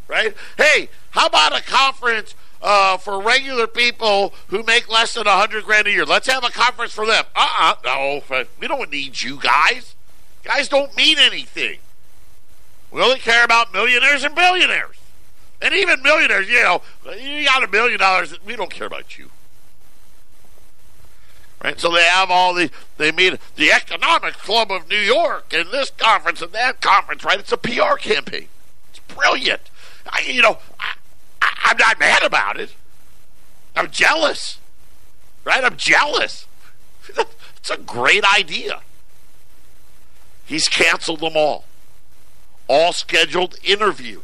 Right? 0.06 0.32
Hey, 0.56 0.90
how 1.10 1.26
about 1.26 1.58
a 1.58 1.62
conference 1.62 2.36
uh, 2.62 2.98
for 2.98 3.20
regular 3.20 3.66
people 3.66 4.32
who 4.46 4.62
make 4.62 4.88
less 4.88 5.14
than 5.14 5.26
a 5.26 5.36
hundred 5.36 5.64
grand 5.64 5.88
a 5.88 5.90
year? 5.90 6.04
Let's 6.04 6.28
have 6.28 6.44
a 6.44 6.50
conference 6.50 6.92
for 6.92 7.04
them. 7.04 7.24
Uh-uh. 7.34 7.74
No, 7.84 8.22
we 8.60 8.68
don't 8.68 8.92
need 8.92 9.20
you 9.20 9.40
guys. 9.40 9.96
Guys 10.44 10.68
don't 10.68 10.96
mean 10.96 11.18
anything. 11.18 11.80
We 12.90 13.02
only 13.02 13.18
care 13.18 13.44
about 13.44 13.72
millionaires 13.72 14.24
and 14.24 14.34
billionaires. 14.34 14.96
And 15.60 15.74
even 15.74 16.02
millionaires, 16.02 16.48
you 16.48 16.62
know, 16.62 16.82
you 17.18 17.44
got 17.44 17.62
a 17.62 17.68
million 17.68 17.98
dollars, 17.98 18.34
we 18.44 18.56
don't 18.56 18.70
care 18.70 18.86
about 18.86 19.18
you. 19.18 19.30
Right? 21.62 21.78
So 21.80 21.92
they 21.92 22.04
have 22.04 22.30
all 22.30 22.54
the, 22.54 22.70
they 22.96 23.10
meet 23.10 23.38
the 23.56 23.72
Economic 23.72 24.34
Club 24.34 24.70
of 24.70 24.88
New 24.88 24.98
York 24.98 25.52
and 25.52 25.70
this 25.70 25.90
conference 25.90 26.40
and 26.40 26.52
that 26.52 26.80
conference, 26.80 27.24
right? 27.24 27.40
It's 27.40 27.50
a 27.50 27.56
PR 27.56 27.96
campaign. 27.98 28.46
It's 28.90 29.00
brilliant. 29.00 29.62
I, 30.06 30.20
you 30.20 30.40
know, 30.40 30.58
I, 30.78 30.92
I, 31.42 31.50
I'm 31.64 31.76
not 31.76 31.98
mad 31.98 32.22
about 32.22 32.60
it. 32.60 32.74
I'm 33.74 33.90
jealous, 33.90 34.58
right? 35.44 35.64
I'm 35.64 35.76
jealous. 35.76 36.46
It's 37.58 37.70
a 37.70 37.82
great 37.82 38.24
idea. 38.34 38.80
He's 40.46 40.68
canceled 40.68 41.20
them 41.20 41.36
all. 41.36 41.64
All 42.68 42.92
scheduled 42.92 43.56
interviews, 43.64 44.22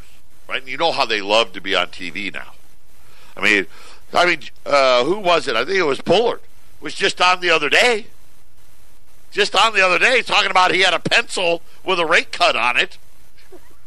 right? 0.48 0.60
And 0.60 0.70
you 0.70 0.76
know 0.76 0.92
how 0.92 1.06
they 1.06 1.20
love 1.20 1.52
to 1.54 1.60
be 1.60 1.74
on 1.74 1.88
TV 1.88 2.32
now. 2.32 2.52
I 3.36 3.42
mean, 3.42 3.66
I 4.12 4.26
mean, 4.26 4.40
uh, 4.64 5.04
who 5.04 5.18
was 5.18 5.48
it? 5.48 5.56
I 5.56 5.64
think 5.64 5.78
it 5.78 5.84
was 5.84 6.00
Bullard. 6.00 6.40
Was 6.80 6.94
just 6.94 7.20
on 7.20 7.40
the 7.40 7.50
other 7.50 7.68
day. 7.68 8.06
Just 9.32 9.56
on 9.56 9.74
the 9.74 9.84
other 9.84 9.98
day, 9.98 10.22
talking 10.22 10.50
about 10.50 10.72
he 10.72 10.82
had 10.82 10.94
a 10.94 11.00
pencil 11.00 11.62
with 11.84 11.98
a 11.98 12.06
rate 12.06 12.30
cut 12.30 12.54
on 12.54 12.76
it. 12.76 12.98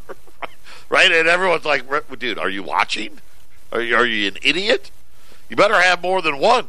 right? 0.89 1.09
And 1.09 1.27
everyone's 1.27 1.63
like, 1.63 1.85
dude, 2.19 2.37
are 2.37 2.49
you 2.49 2.63
watching? 2.63 3.19
Are 3.71 3.81
you, 3.81 3.95
are 3.95 4.05
you 4.05 4.27
an 4.27 4.37
idiot? 4.41 4.91
You 5.49 5.55
better 5.55 5.79
have 5.79 6.01
more 6.01 6.21
than 6.21 6.39
one. 6.39 6.67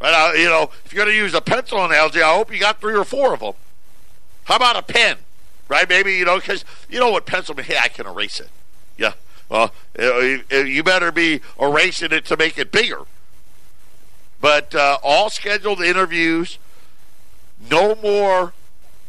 Right? 0.00 0.12
Uh, 0.12 0.32
you 0.34 0.46
know, 0.46 0.70
if 0.84 0.92
you're 0.92 1.04
going 1.04 1.14
to 1.14 1.18
use 1.18 1.32
a 1.32 1.40
pencil 1.40 1.82
analogy, 1.82 2.20
I 2.20 2.34
hope 2.34 2.52
you 2.52 2.60
got 2.60 2.80
three 2.80 2.94
or 2.94 3.04
four 3.04 3.32
of 3.32 3.40
them. 3.40 3.54
How 4.44 4.56
about 4.56 4.76
a 4.76 4.82
pen? 4.82 5.16
Right? 5.70 5.88
Maybe, 5.88 6.14
you 6.16 6.24
know, 6.24 6.36
because 6.36 6.64
you 6.88 6.98
know 6.98 7.12
what 7.12 7.26
pencil? 7.26 7.54
Hey, 7.54 7.78
I 7.80 7.86
can 7.86 8.04
erase 8.04 8.40
it. 8.40 8.50
Yeah. 8.98 9.12
Well, 9.48 9.72
you 9.96 10.82
better 10.82 11.12
be 11.12 11.40
erasing 11.60 12.10
it 12.10 12.24
to 12.26 12.36
make 12.36 12.58
it 12.58 12.72
bigger. 12.72 13.02
But 14.40 14.74
uh, 14.74 14.98
all 15.02 15.30
scheduled 15.30 15.80
interviews, 15.80 16.58
no 17.70 17.94
more 17.94 18.52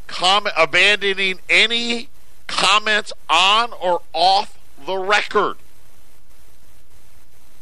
comment, 0.05 0.53
abandoning 0.55 1.39
any 1.49 2.09
comments 2.45 3.11
on 3.27 3.73
or 3.81 4.03
off 4.13 4.59
the 4.85 4.97
record. 4.97 5.57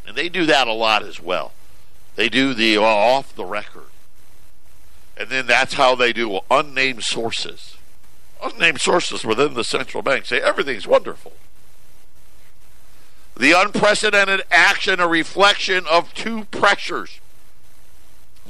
And 0.06 0.18
they 0.18 0.28
do 0.28 0.46
that 0.46 0.68
a 0.68 0.74
lot 0.74 1.04
as 1.04 1.22
well. 1.22 1.54
They 2.18 2.28
do 2.28 2.54
the 2.54 2.78
uh, 2.78 2.82
off 2.82 3.34
the 3.34 3.46
record. 3.46 3.84
And 5.16 5.30
then 5.30 5.48
that's 5.48 5.76
how 5.76 5.96
they 5.96 6.12
do 6.12 6.42
unnamed 6.52 7.04
sources. 7.04 7.78
Unnamed 8.42 8.80
sources 8.80 9.26
within 9.26 9.54
the 9.54 9.64
central 9.64 10.02
bank 10.02 10.26
say 10.26 10.40
everything's 10.40 10.88
wonderful. 10.88 11.34
The 13.36 13.54
unprecedented 13.54 14.44
action, 14.52 15.00
a 15.00 15.08
reflection 15.08 15.86
of 15.90 16.14
two 16.14 16.46
pressures. 16.46 17.20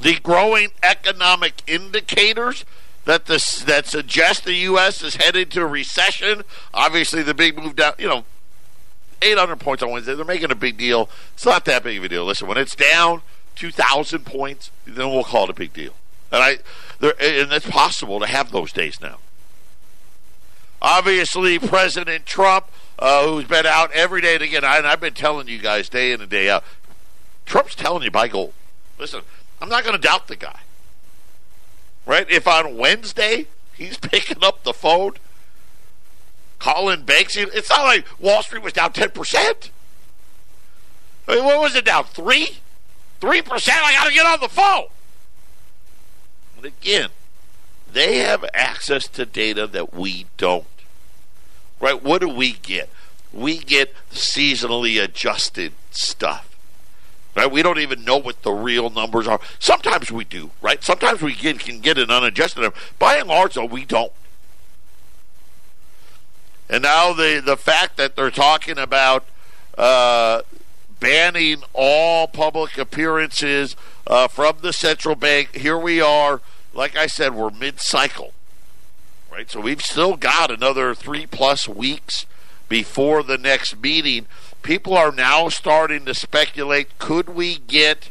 The 0.00 0.18
growing 0.20 0.70
economic 0.82 1.62
indicators 1.66 2.64
that 3.04 3.26
this 3.26 3.62
that 3.64 3.86
suggest 3.86 4.44
the 4.44 4.54
U.S. 4.54 5.02
is 5.02 5.16
headed 5.16 5.50
to 5.52 5.62
a 5.62 5.66
recession. 5.66 6.42
Obviously, 6.74 7.22
the 7.22 7.34
big 7.34 7.56
move 7.56 7.76
down, 7.76 7.94
you 7.98 8.08
know, 8.08 8.24
800 9.22 9.56
points 9.56 9.82
on 9.82 9.90
Wednesday. 9.90 10.14
They're 10.14 10.24
making 10.24 10.50
a 10.50 10.56
big 10.56 10.76
deal. 10.76 11.08
It's 11.34 11.44
not 11.44 11.64
that 11.66 11.82
big 11.82 11.98
of 11.98 12.04
a 12.04 12.08
deal. 12.08 12.24
Listen, 12.24 12.48
when 12.48 12.58
it's 12.58 12.74
down 12.74 13.22
2,000 13.56 14.24
points, 14.24 14.70
then 14.86 15.10
we'll 15.10 15.24
call 15.24 15.44
it 15.44 15.50
a 15.50 15.54
big 15.54 15.72
deal. 15.72 15.92
And 16.32 16.42
I, 16.42 16.50
and 17.00 17.52
it's 17.52 17.68
possible 17.68 18.20
to 18.20 18.26
have 18.26 18.50
those 18.50 18.72
days 18.72 19.00
now. 19.00 19.18
Obviously, 20.82 21.58
President 21.58 22.24
Trump, 22.24 22.66
uh, 22.98 23.26
who's 23.26 23.44
been 23.44 23.66
out 23.66 23.92
every 23.92 24.20
day 24.20 24.34
and 24.34 24.42
again, 24.42 24.64
and 24.64 24.86
I've 24.86 25.00
been 25.00 25.14
telling 25.14 25.48
you 25.48 25.58
guys 25.58 25.88
day 25.88 26.12
in 26.12 26.20
and 26.20 26.30
day 26.30 26.48
out, 26.48 26.64
Trump's 27.44 27.74
telling 27.74 28.02
you 28.02 28.10
buy 28.10 28.28
gold. 28.28 28.54
Listen, 28.98 29.22
I'm 29.60 29.68
not 29.68 29.84
going 29.84 29.94
to 29.94 30.00
doubt 30.00 30.28
the 30.28 30.36
guy. 30.36 30.60
Right? 32.06 32.28
If 32.30 32.48
on 32.48 32.76
Wednesday 32.76 33.46
he's 33.74 33.96
picking 33.98 34.42
up 34.42 34.62
the 34.64 34.72
phone, 34.72 35.12
calling 36.58 37.02
banks, 37.02 37.36
it's 37.36 37.70
not 37.70 37.84
like 37.84 38.06
Wall 38.20 38.42
Street 38.42 38.62
was 38.62 38.72
down 38.72 38.92
10%. 38.92 39.70
I 41.28 41.34
mean, 41.34 41.44
what 41.44 41.60
was 41.60 41.74
it 41.74 41.84
down? 41.84 42.04
Three? 42.04 42.58
3%? 43.20 43.68
I 43.68 43.92
got 43.92 44.06
to 44.06 44.14
get 44.14 44.26
on 44.26 44.40
the 44.40 44.48
phone. 44.48 44.86
And 46.56 46.66
again, 46.66 47.10
they 47.92 48.18
have 48.18 48.44
access 48.54 49.08
to 49.08 49.26
data 49.26 49.66
that 49.66 49.94
we 49.94 50.26
don't. 50.36 50.66
Right? 51.80 52.02
What 52.02 52.20
do 52.20 52.28
we 52.28 52.52
get? 52.52 52.90
We 53.32 53.58
get 53.58 53.94
seasonally 54.10 55.02
adjusted 55.02 55.72
stuff. 55.90 56.46
Right? 57.36 57.50
We 57.50 57.62
don't 57.62 57.78
even 57.78 58.04
know 58.04 58.16
what 58.16 58.42
the 58.42 58.52
real 58.52 58.90
numbers 58.90 59.26
are. 59.26 59.40
Sometimes 59.58 60.10
we 60.10 60.24
do, 60.24 60.50
right? 60.60 60.82
Sometimes 60.82 61.22
we 61.22 61.34
get, 61.34 61.60
can 61.60 61.80
get 61.80 61.96
an 61.96 62.10
unadjusted 62.10 62.62
number. 62.62 62.76
By 62.98 63.16
and 63.16 63.28
large, 63.28 63.54
though, 63.54 63.64
we 63.64 63.84
don't. 63.84 64.12
And 66.68 66.84
now 66.84 67.12
the 67.12 67.42
the 67.44 67.56
fact 67.56 67.96
that 67.96 68.14
they're 68.14 68.30
talking 68.30 68.78
about 68.78 69.24
uh, 69.76 70.42
banning 71.00 71.64
all 71.72 72.28
public 72.28 72.78
appearances 72.78 73.74
uh, 74.06 74.28
from 74.28 74.58
the 74.60 74.72
central 74.72 75.16
bank. 75.16 75.56
Here 75.56 75.78
we 75.78 76.00
are. 76.00 76.40
Like 76.72 76.96
I 76.96 77.06
said, 77.06 77.34
we're 77.34 77.50
mid-cycle, 77.50 78.32
right? 79.30 79.50
So 79.50 79.60
we've 79.60 79.82
still 79.82 80.16
got 80.16 80.50
another 80.50 80.94
three 80.94 81.26
plus 81.26 81.68
weeks 81.68 82.26
before 82.68 83.22
the 83.22 83.38
next 83.38 83.80
meeting 83.82 84.26
people 84.62 84.96
are 84.96 85.12
now 85.12 85.48
starting 85.48 86.04
to 86.04 86.14
speculate 86.14 86.98
could 86.98 87.28
we 87.28 87.58
get 87.58 88.10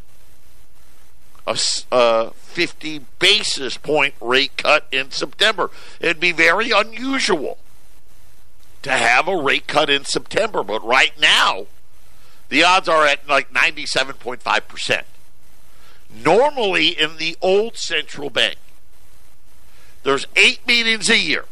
a, 1.45 1.57
a 1.91 2.31
50 2.31 3.01
basis 3.17 3.77
point 3.77 4.13
rate 4.21 4.57
cut 4.57 4.87
in 4.91 5.11
September? 5.11 5.71
It'd 5.99 6.19
be 6.19 6.31
very 6.31 6.71
unusual 6.71 7.57
to 8.81 8.91
have 8.91 9.27
a 9.27 9.37
rate 9.37 9.67
cut 9.67 9.89
in 9.89 10.05
September, 10.05 10.63
but 10.63 10.83
right 10.85 11.19
now, 11.19 11.67
the 12.49 12.63
odds 12.63 12.87
are 12.87 13.05
at 13.05 13.27
like 13.27 13.51
97.5%. 13.51 15.03
Normally, 16.13 16.89
in 16.89 17.17
the 17.17 17.37
old 17.41 17.77
central 17.77 18.29
bank, 18.29 18.57
there's 20.03 20.25
eight 20.35 20.65
meetings 20.67 21.09
a 21.09 21.17
year. 21.17 21.45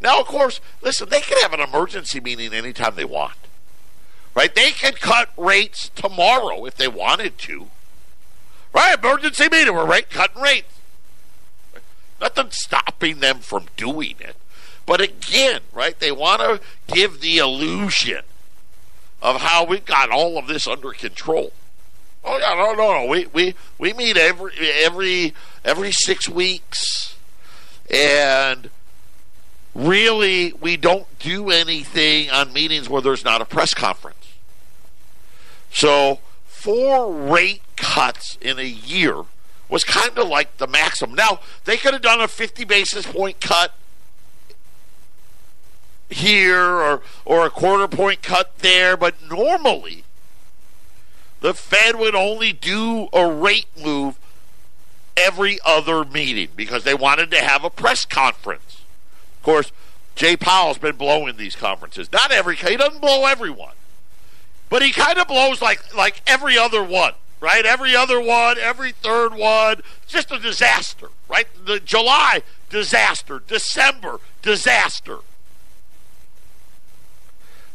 Now, 0.00 0.20
of 0.20 0.26
course, 0.26 0.60
listen, 0.82 1.08
they 1.08 1.20
can 1.20 1.38
have 1.42 1.52
an 1.52 1.60
emergency 1.60 2.20
meeting 2.20 2.52
anytime 2.52 2.96
they 2.96 3.04
want 3.04 3.36
right? 4.34 4.54
They 4.54 4.70
could 4.70 5.00
cut 5.00 5.30
rates 5.36 5.90
tomorrow 5.94 6.64
if 6.64 6.76
they 6.76 6.88
wanted 6.88 7.38
to. 7.38 7.68
Right? 8.72 8.98
Emergency 8.98 9.48
meeting, 9.50 9.74
we're 9.74 9.86
rate 9.86 10.10
cutting 10.10 10.42
rates. 10.42 10.78
Nothing 12.20 12.50
stopping 12.50 13.20
them 13.20 13.40
from 13.40 13.66
doing 13.76 14.16
it. 14.20 14.36
But 14.86 15.00
again, 15.00 15.60
right, 15.72 15.98
they 15.98 16.12
want 16.12 16.40
to 16.40 16.60
give 16.92 17.20
the 17.20 17.38
illusion 17.38 18.22
of 19.20 19.40
how 19.40 19.64
we've 19.64 19.84
got 19.84 20.10
all 20.10 20.38
of 20.38 20.46
this 20.46 20.66
under 20.66 20.92
control. 20.92 21.52
Oh 22.24 22.38
yeah, 22.38 22.54
no, 22.54 22.74
no, 22.74 23.02
no. 23.02 23.06
We 23.06 23.26
we 23.26 23.54
we 23.78 23.92
meet 23.92 24.16
every 24.16 24.52
every 24.58 25.34
every 25.64 25.92
six 25.92 26.28
weeks, 26.28 27.16
and 27.90 28.70
really 29.74 30.52
we 30.60 30.76
don't 30.76 31.06
do 31.18 31.50
anything 31.50 32.30
on 32.30 32.52
meetings 32.52 32.88
where 32.88 33.02
there's 33.02 33.24
not 33.24 33.40
a 33.40 33.44
press 33.44 33.74
conference. 33.74 34.34
So 35.72 36.20
four 36.46 37.12
rate 37.12 37.62
cuts 37.76 38.38
in 38.40 38.58
a 38.58 38.62
year 38.62 39.22
was 39.68 39.82
kind 39.84 40.16
of 40.16 40.28
like 40.28 40.58
the 40.58 40.66
maximum. 40.66 41.16
Now, 41.16 41.40
they 41.64 41.76
could 41.76 41.94
have 41.94 42.02
done 42.02 42.20
a 42.20 42.28
50 42.28 42.64
basis 42.64 43.06
point 43.06 43.40
cut 43.40 43.72
here 46.10 46.62
or, 46.62 47.02
or 47.24 47.46
a 47.46 47.50
quarter 47.50 47.88
point 47.88 48.22
cut 48.22 48.58
there, 48.58 48.96
but 48.96 49.14
normally 49.28 50.04
the 51.42 51.52
Fed 51.52 51.96
would 51.96 52.14
only 52.14 52.52
do 52.52 53.08
a 53.12 53.30
rate 53.30 53.66
move 53.80 54.18
every 55.16 55.58
other 55.64 56.04
meeting 56.04 56.48
because 56.56 56.84
they 56.84 56.94
wanted 56.94 57.30
to 57.32 57.40
have 57.40 57.64
a 57.64 57.70
press 57.70 58.06
conference. 58.06 58.82
Of 59.36 59.42
course, 59.42 59.72
Jay 60.14 60.36
Powell's 60.36 60.78
been 60.78 60.96
blowing 60.96 61.36
these 61.36 61.54
conferences. 61.54 62.10
Not 62.10 62.32
every 62.32 62.56
he 62.56 62.76
doesn't 62.76 63.00
blow 63.00 63.26
everyone 63.26 63.74
but 64.72 64.80
he 64.80 64.90
kind 64.90 65.18
of 65.18 65.28
blows 65.28 65.60
like 65.60 65.94
like 65.94 66.22
every 66.26 66.56
other 66.56 66.82
one, 66.82 67.12
right? 67.40 67.66
Every 67.66 67.94
other 67.94 68.18
one, 68.18 68.56
every 68.56 68.92
third 68.92 69.34
one, 69.34 69.82
just 70.06 70.32
a 70.32 70.38
disaster, 70.38 71.08
right? 71.28 71.46
The 71.66 71.78
July 71.78 72.42
disaster, 72.70 73.42
December 73.46 74.18
disaster. 74.40 75.18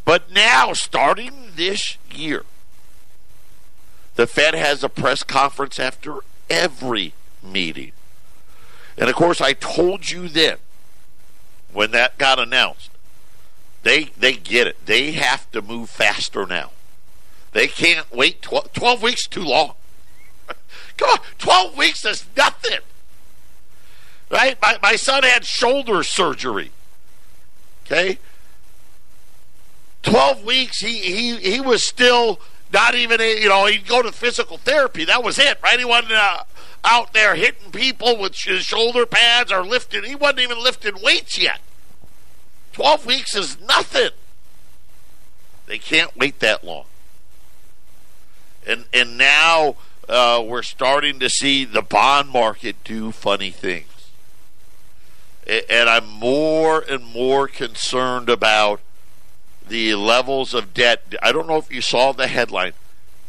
But 0.05 0.31
now, 0.31 0.73
starting 0.73 1.51
this 1.55 1.99
year, 2.11 2.45
the 4.17 4.27
Fed 4.27 4.55
has 4.55 4.83
a 4.83 4.89
press 4.89 5.23
conference 5.23 5.79
after 5.79 6.17
every 6.49 7.13
meeting. 7.41 7.91
And 8.97 9.09
of 9.09 9.15
course, 9.15 9.39
I 9.39 9.53
told 9.53 10.09
you 10.09 10.27
then 10.27 10.57
when 11.71 11.91
that 11.91 12.17
got 12.17 12.39
announced, 12.39 12.89
they 13.83 14.05
they 14.17 14.33
get 14.33 14.67
it. 14.67 14.85
They 14.85 15.11
have 15.11 15.49
to 15.51 15.61
move 15.61 15.89
faster 15.89 16.47
now. 16.47 16.71
They 17.53 17.67
can't 17.67 18.11
wait 18.11 18.41
12, 18.41 18.73
12 18.73 19.01
weeks 19.03 19.27
too 19.27 19.43
long. 19.43 19.73
Come 20.97 21.09
on, 21.09 21.19
12 21.37 21.77
weeks 21.77 22.03
is 22.03 22.25
nothing. 22.35 22.79
Right? 24.29 24.57
My, 24.61 24.77
my 24.81 24.95
son 24.95 25.23
had 25.23 25.45
shoulder 25.45 26.03
surgery. 26.03 26.71
Okay? 27.85 28.17
12 30.03 30.43
weeks, 30.43 30.79
he, 30.79 30.97
he, 30.97 31.35
he 31.37 31.61
was 31.61 31.83
still 31.83 32.39
not 32.71 32.95
even, 32.95 33.21
a, 33.21 33.39
you 33.41 33.49
know, 33.49 33.65
he'd 33.65 33.87
go 33.87 34.01
to 34.01 34.11
physical 34.11 34.57
therapy. 34.57 35.05
That 35.05 35.23
was 35.23 35.39
it, 35.39 35.57
right? 35.63 35.79
He 35.79 35.85
wasn't 35.85 36.13
uh, 36.13 36.43
out 36.83 37.13
there 37.13 37.35
hitting 37.35 37.71
people 37.71 38.17
with 38.17 38.35
his 38.35 38.63
shoulder 38.63 39.05
pads 39.05 39.51
or 39.51 39.63
lifting. 39.63 40.03
He 40.03 40.15
wasn't 40.15 40.39
even 40.41 40.61
lifting 40.61 41.01
weights 41.01 41.37
yet. 41.37 41.59
12 42.73 43.05
weeks 43.05 43.35
is 43.35 43.59
nothing. 43.59 44.11
They 45.65 45.77
can't 45.77 46.15
wait 46.15 46.39
that 46.39 46.63
long. 46.63 46.85
And, 48.65 48.85
and 48.93 49.17
now 49.17 49.75
uh, 50.09 50.43
we're 50.45 50.61
starting 50.61 51.19
to 51.19 51.29
see 51.29 51.65
the 51.65 51.81
bond 51.81 52.29
market 52.29 52.75
do 52.83 53.11
funny 53.11 53.51
things. 53.51 54.11
And 55.47 55.89
I'm 55.89 56.07
more 56.07 56.81
and 56.81 57.05
more 57.05 57.47
concerned 57.47 58.29
about 58.29 58.81
the 59.69 59.95
levels 59.95 60.53
of 60.53 60.73
debt. 60.73 61.15
I 61.21 61.31
don't 61.31 61.47
know 61.47 61.57
if 61.57 61.71
you 61.71 61.81
saw 61.81 62.11
the 62.11 62.27
headline. 62.27 62.73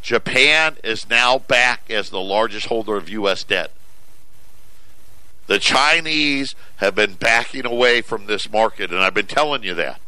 Japan 0.01 0.77
is 0.83 1.09
now 1.09 1.39
back 1.39 1.89
as 1.89 2.09
the 2.09 2.21
largest 2.21 2.67
holder 2.67 2.95
of 2.95 3.09
U.S. 3.09 3.43
debt. 3.43 3.71
The 5.47 5.59
Chinese 5.59 6.55
have 6.77 6.95
been 6.95 7.13
backing 7.13 7.65
away 7.65 8.01
from 8.01 8.27
this 8.27 8.49
market, 8.51 8.91
and 8.91 8.99
I've 8.99 9.13
been 9.13 9.25
telling 9.25 9.63
you 9.63 9.73
that. 9.73 9.99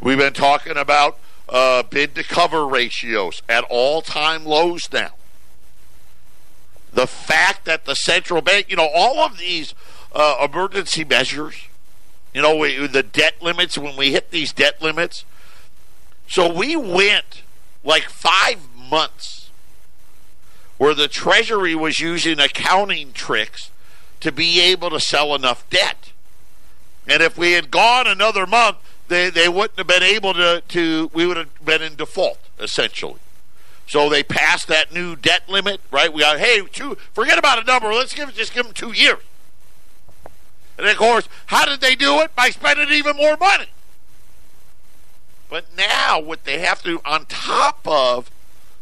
We've 0.00 0.18
been 0.18 0.32
talking 0.32 0.76
about 0.76 1.18
uh, 1.48 1.82
bid 1.82 2.14
to 2.14 2.22
cover 2.22 2.66
ratios 2.66 3.42
at 3.48 3.64
all 3.68 4.00
time 4.00 4.44
lows 4.44 4.88
now. 4.92 5.10
The 6.92 7.06
fact 7.06 7.64
that 7.64 7.84
the 7.84 7.94
central 7.94 8.40
bank, 8.40 8.66
you 8.70 8.76
know, 8.76 8.88
all 8.94 9.18
of 9.18 9.38
these 9.38 9.74
uh, 10.14 10.46
emergency 10.48 11.04
measures, 11.04 11.66
you 12.32 12.40
know, 12.40 12.56
we, 12.56 12.86
the 12.86 13.02
debt 13.02 13.42
limits, 13.42 13.76
when 13.76 13.96
we 13.96 14.12
hit 14.12 14.30
these 14.30 14.52
debt 14.52 14.80
limits, 14.80 15.24
so 16.26 16.52
we 16.52 16.76
went 16.76 17.42
like 17.82 18.04
five 18.04 18.60
months 18.76 19.50
where 20.78 20.94
the 20.94 21.08
Treasury 21.08 21.74
was 21.74 22.00
using 22.00 22.40
accounting 22.40 23.12
tricks 23.12 23.70
to 24.20 24.32
be 24.32 24.60
able 24.60 24.90
to 24.90 25.00
sell 25.00 25.34
enough 25.34 25.68
debt. 25.70 26.12
And 27.06 27.22
if 27.22 27.36
we 27.36 27.52
had 27.52 27.70
gone 27.70 28.06
another 28.06 28.46
month, 28.46 28.78
they, 29.08 29.30
they 29.30 29.48
wouldn't 29.48 29.78
have 29.78 29.86
been 29.86 30.02
able 30.02 30.32
to, 30.34 30.62
to, 30.68 31.10
we 31.12 31.26
would 31.26 31.36
have 31.36 31.64
been 31.64 31.82
in 31.82 31.94
default, 31.94 32.38
essentially. 32.58 33.20
So 33.86 34.08
they 34.08 34.22
passed 34.22 34.68
that 34.68 34.92
new 34.92 35.14
debt 35.14 35.42
limit, 35.48 35.80
right? 35.90 36.12
We 36.12 36.22
got, 36.22 36.38
hey, 36.38 36.62
two, 36.72 36.96
forget 37.12 37.38
about 37.38 37.62
a 37.62 37.64
number. 37.64 37.92
Let's 37.92 38.14
give 38.14 38.32
just 38.34 38.54
give 38.54 38.64
them 38.64 38.72
two 38.72 38.92
years. 38.92 39.20
And 40.78 40.86
of 40.88 40.96
course, 40.96 41.28
how 41.46 41.66
did 41.66 41.80
they 41.80 41.94
do 41.94 42.20
it? 42.20 42.34
By 42.34 42.48
spending 42.50 42.90
even 42.90 43.16
more 43.16 43.36
money. 43.36 43.66
But 45.54 45.66
now, 45.76 46.18
what 46.18 46.42
they 46.42 46.58
have 46.58 46.82
to, 46.82 46.96
do 46.96 47.00
on 47.04 47.26
top 47.26 47.86
of 47.86 48.28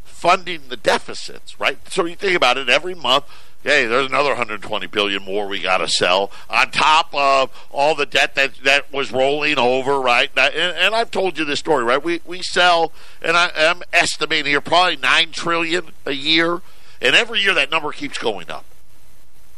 funding 0.04 0.68
the 0.70 0.76
deficits, 0.78 1.60
right? 1.60 1.76
So 1.90 2.06
you 2.06 2.16
think 2.16 2.34
about 2.34 2.56
it 2.56 2.70
every 2.70 2.94
month. 2.94 3.26
Hey, 3.62 3.84
there's 3.84 4.06
another 4.06 4.30
120 4.30 4.86
billion 4.86 5.22
more 5.22 5.46
we 5.46 5.60
got 5.60 5.78
to 5.78 5.88
sell 5.88 6.32
on 6.48 6.70
top 6.70 7.14
of 7.14 7.50
all 7.70 7.94
the 7.94 8.06
debt 8.06 8.36
that 8.36 8.54
that 8.64 8.90
was 8.90 9.12
rolling 9.12 9.58
over, 9.58 10.00
right? 10.00 10.30
And, 10.34 10.54
and 10.56 10.94
I've 10.94 11.10
told 11.10 11.36
you 11.36 11.44
this 11.44 11.58
story, 11.58 11.84
right? 11.84 12.02
We 12.02 12.22
we 12.24 12.40
sell, 12.40 12.90
and 13.20 13.36
I, 13.36 13.50
I'm 13.54 13.82
estimating 13.92 14.46
here 14.46 14.62
probably 14.62 14.96
nine 14.96 15.30
trillion 15.32 15.90
a 16.06 16.12
year, 16.12 16.62
and 17.02 17.14
every 17.14 17.40
year 17.40 17.52
that 17.52 17.70
number 17.70 17.92
keeps 17.92 18.16
going 18.16 18.50
up. 18.50 18.64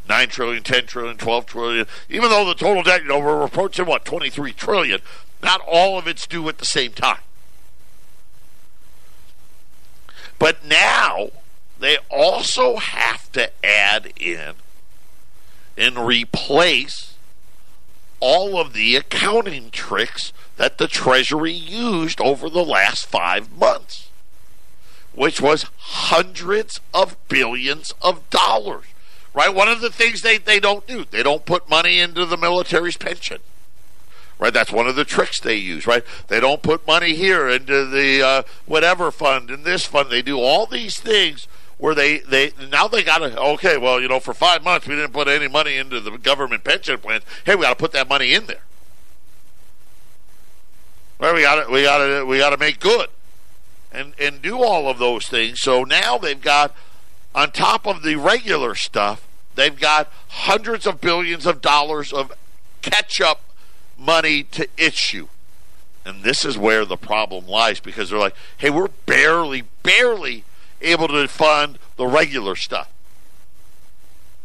9 0.07 0.29
trillion, 0.29 0.63
10 0.63 0.85
trillion, 0.85 1.17
12 1.17 1.45
trillion. 1.45 1.87
Even 2.09 2.29
though 2.29 2.45
the 2.45 2.53
total 2.53 2.83
debt, 2.83 3.01
you 3.01 3.07
know, 3.07 3.19
we're 3.19 3.43
approaching 3.43 3.85
what, 3.85 4.05
23 4.05 4.53
trillion. 4.53 4.99
Not 5.41 5.61
all 5.67 5.97
of 5.97 6.07
it's 6.07 6.27
due 6.27 6.47
at 6.49 6.57
the 6.57 6.65
same 6.65 6.91
time. 6.91 7.19
But 10.39 10.65
now 10.65 11.29
they 11.79 11.97
also 12.09 12.77
have 12.77 13.31
to 13.33 13.51
add 13.65 14.11
in 14.17 14.55
and 15.77 15.97
replace 15.97 17.13
all 18.19 18.57
of 18.59 18.73
the 18.73 18.95
accounting 18.95 19.69
tricks 19.71 20.33
that 20.57 20.77
the 20.77 20.87
Treasury 20.87 21.51
used 21.51 22.21
over 22.21 22.49
the 22.49 22.63
last 22.63 23.05
five 23.05 23.51
months, 23.51 24.09
which 25.13 25.41
was 25.41 25.65
hundreds 25.77 26.79
of 26.93 27.17
billions 27.27 27.93
of 28.01 28.27
dollars. 28.29 28.85
Right? 29.33 29.53
One 29.53 29.67
of 29.67 29.81
the 29.81 29.91
things 29.91 30.21
they, 30.21 30.37
they 30.37 30.61
don't 30.61 30.87
do, 30.87 31.05
they 31.09 31.21
don't 31.21 31.45
put 31.45 31.69
money 31.69 31.99
into 31.99 32.25
the 32.25 32.37
military's 32.37 32.97
pension 32.97 33.39
right? 34.39 34.53
That's 34.53 34.71
one 34.71 34.87
of 34.87 34.95
the 34.95 35.05
tricks 35.05 35.39
they 35.39 35.55
use, 35.55 35.87
right? 35.87 36.03
They 36.27 36.39
don't 36.39 36.61
put 36.61 36.85
money 36.85 37.15
here 37.15 37.47
into 37.47 37.85
the 37.85 38.21
uh, 38.21 38.43
whatever 38.65 39.11
fund 39.11 39.49
and 39.49 39.63
this 39.63 39.85
fund. 39.85 40.09
They 40.09 40.21
do 40.21 40.39
all 40.39 40.65
these 40.65 40.99
things 40.99 41.47
where 41.77 41.95
they 41.95 42.19
they 42.19 42.51
now 42.71 42.87
they 42.87 43.03
got 43.03 43.19
to 43.19 43.39
okay, 43.39 43.77
well, 43.77 44.01
you 44.01 44.07
know, 44.07 44.19
for 44.19 44.33
five 44.33 44.63
months 44.63 44.87
we 44.87 44.95
didn't 44.95 45.13
put 45.13 45.27
any 45.27 45.47
money 45.47 45.77
into 45.77 45.99
the 45.99 46.11
government 46.17 46.63
pension 46.63 46.97
plans. 46.97 47.23
Hey, 47.45 47.55
we 47.55 47.63
got 47.63 47.77
to 47.77 47.81
put 47.81 47.91
that 47.93 48.07
money 48.07 48.33
in 48.33 48.45
there. 48.45 48.63
Right? 51.19 51.33
We 51.33 51.41
got 51.41 51.65
to 51.65 51.71
we 51.71 51.83
got 51.83 51.97
to 51.99 52.25
we 52.25 52.37
got 52.37 52.49
to 52.51 52.57
make 52.57 52.79
good 52.79 53.07
and 53.91 54.13
and 54.19 54.41
do 54.41 54.61
all 54.61 54.89
of 54.89 54.99
those 54.99 55.27
things. 55.27 55.61
So 55.61 55.83
now 55.83 56.17
they've 56.17 56.41
got 56.41 56.75
on 57.33 57.51
top 57.51 57.85
of 57.85 58.03
the 58.03 58.15
regular 58.15 58.75
stuff, 58.75 59.27
they've 59.55 59.77
got 59.77 60.11
hundreds 60.29 60.85
of 60.85 61.01
billions 61.01 61.45
of 61.45 61.61
dollars 61.61 62.13
of 62.13 62.31
catch 62.81 63.19
up 63.19 63.41
money 63.97 64.43
to 64.43 64.67
issue. 64.77 65.27
And 66.05 66.23
this 66.23 66.45
is 66.45 66.57
where 66.57 66.85
the 66.85 66.97
problem 66.97 67.47
lies 67.47 67.79
because 67.79 68.09
they're 68.09 68.19
like, 68.19 68.35
hey, 68.57 68.69
we're 68.69 68.89
barely, 69.05 69.63
barely 69.81 70.43
able 70.81 71.07
to 71.07 71.27
fund 71.27 71.79
the 71.97 72.05
regular 72.05 72.55
stuff. 72.55 72.91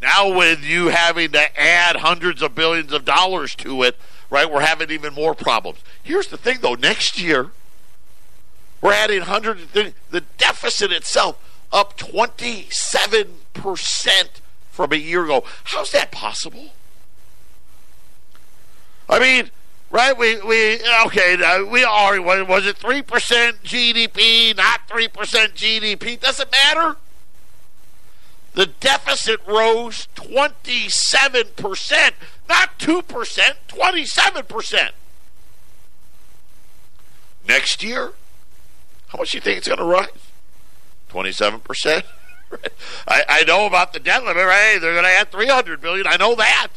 Now, 0.01 0.35
with 0.35 0.63
you 0.63 0.87
having 0.87 1.31
to 1.33 1.59
add 1.59 1.97
hundreds 1.97 2.41
of 2.41 2.55
billions 2.55 2.91
of 2.91 3.05
dollars 3.05 3.53
to 3.55 3.83
it, 3.83 3.95
right, 4.31 4.51
we're 4.51 4.61
having 4.61 4.89
even 4.89 5.13
more 5.13 5.35
problems. 5.35 5.79
Here's 6.01 6.27
the 6.27 6.37
thing, 6.37 6.57
though 6.61 6.73
next 6.73 7.21
year, 7.21 7.51
we're 8.81 8.93
adding 8.93 9.21
hundreds 9.21 9.71
the 9.71 10.23
deficit 10.39 10.91
itself 10.91 11.37
up 11.71 11.95
27% 11.97 14.29
from 14.71 14.91
a 14.91 14.95
year 14.95 15.25
ago. 15.25 15.43
How's 15.65 15.91
that 15.91 16.11
possible? 16.11 16.69
I 19.11 19.19
mean, 19.19 19.51
right? 19.91 20.17
We 20.17 20.41
we 20.41 20.79
okay. 21.05 21.35
Uh, 21.43 21.65
we 21.65 21.83
are. 21.83 22.19
Was 22.21 22.65
it 22.65 22.77
three 22.77 23.01
percent 23.01 23.61
GDP? 23.61 24.55
Not 24.55 24.87
three 24.87 25.09
percent 25.09 25.53
GDP? 25.53 26.19
Doesn't 26.19 26.49
matter. 26.63 26.95
The 28.53 28.67
deficit 28.67 29.41
rose 29.45 30.07
twenty 30.15 30.87
seven 30.87 31.43
percent, 31.57 32.15
not 32.47 32.79
two 32.79 33.01
percent, 33.01 33.57
twenty 33.67 34.05
seven 34.05 34.45
percent. 34.45 34.93
Next 37.45 37.83
year, 37.83 38.13
how 39.09 39.17
much 39.19 39.31
do 39.31 39.37
you 39.37 39.41
think 39.41 39.57
it's 39.57 39.67
going 39.67 39.79
to 39.79 39.85
rise? 39.85 40.07
Twenty 41.09 41.33
seven 41.33 41.59
percent. 41.59 42.05
I, 43.07 43.23
I 43.27 43.43
know 43.43 43.65
about 43.65 43.91
the 43.91 43.99
debt 43.99 44.23
limit. 44.23 44.45
Right? 44.45 44.77
They're 44.79 44.93
going 44.93 45.03
to 45.03 45.19
add 45.19 45.31
three 45.31 45.47
hundred 45.47 45.81
billion. 45.81 46.07
I 46.07 46.15
know 46.15 46.33
that. 46.35 46.69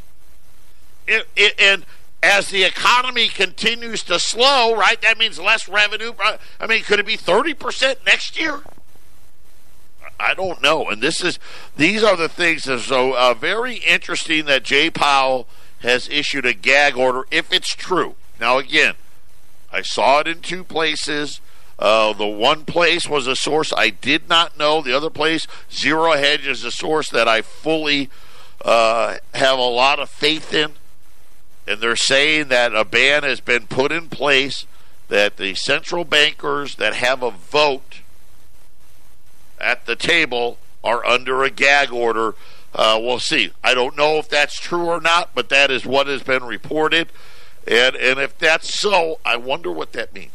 And 1.07 1.85
as 2.25 2.49
the 2.49 2.65
economy 2.65 3.29
continues 3.29 4.03
to 4.05 4.19
slow, 4.19 4.75
right? 4.75 5.01
That 5.03 5.19
means 5.19 5.39
less 5.39 5.69
revenue. 5.69 6.13
I 6.59 6.67
mean, 6.67 6.83
could 6.83 6.99
it 6.99 7.07
be 7.07 7.17
30% 7.17 8.05
next 8.07 8.41
year? 8.41 8.63
I 10.19 10.33
don't 10.33 10.63
know. 10.63 10.89
And 10.89 11.03
this 11.03 11.23
is 11.23 11.39
these 11.77 12.03
are 12.03 12.17
the 12.17 12.29
things 12.29 12.65
that 12.65 12.75
are 12.75 12.79
so 12.79 13.17
uh, 13.17 13.35
very 13.35 13.77
interesting 13.77 14.47
that 14.47 14.63
Jay 14.63 14.89
Powell 14.89 15.47
has 15.81 16.09
issued 16.09 16.47
a 16.47 16.55
gag 16.55 16.97
order 16.97 17.25
if 17.31 17.53
it's 17.53 17.75
true. 17.75 18.15
Now 18.41 18.59
again, 18.59 18.95
I 19.73 19.83
saw 19.83 20.21
it 20.21 20.29
in 20.29 20.41
two 20.41 20.65
places. 20.65 21.41
Uh, 21.79 22.13
the 22.13 22.27
one 22.27 22.65
place 22.65 23.09
was 23.09 23.27
a 23.27 23.35
source 23.35 23.73
I 23.77 23.91
did 23.91 24.29
not 24.29 24.57
know. 24.57 24.81
The 24.81 24.97
other 24.97 25.11
place, 25.11 25.47
Zero 25.71 26.13
Hedge, 26.13 26.47
is 26.47 26.65
a 26.65 26.71
source 26.71 27.11
that 27.11 27.27
I 27.27 27.43
fully 27.43 28.09
uh, 28.65 29.17
have 29.35 29.59
a 29.59 29.63
lot 29.63 29.99
of 29.99 30.09
faith 30.09 30.55
in 30.55 30.75
and 31.66 31.81
they're 31.81 31.96
saying 31.96 32.48
that 32.48 32.74
a 32.74 32.85
ban 32.85 33.22
has 33.22 33.40
been 33.40 33.66
put 33.66 33.92
in 33.92 34.09
place 34.09 34.66
that 35.09 35.37
the 35.37 35.55
central 35.55 36.05
bankers 36.05 36.77
that 36.77 36.94
have 36.94 37.22
a 37.22 37.31
vote 37.31 38.00
at 39.61 39.87
the 39.87 39.96
table 39.96 40.59
are 40.83 41.05
under 41.07 41.42
a 41.42 41.50
gag 41.50 41.92
order. 41.92 42.35
Uh, 42.74 42.98
we'll 43.00 43.20
see. 43.20 43.53
I 43.62 43.74
don't 43.74 43.96
know 43.96 44.16
if 44.16 44.29
that's 44.29 44.59
true 44.59 44.87
or 44.87 45.00
not, 45.00 45.31
but 45.35 45.48
that 45.48 45.70
is 45.70 45.87
what 45.87 46.07
has 46.07 46.22
been 46.22 46.44
reported. 46.44 47.09
And 47.66 47.96
and 47.96 48.18
if 48.18 48.37
that's 48.37 48.79
so, 48.79 49.20
I 49.24 49.37
wonder 49.37 49.70
what 49.70 49.92
that 49.92 50.12
means. 50.12 50.31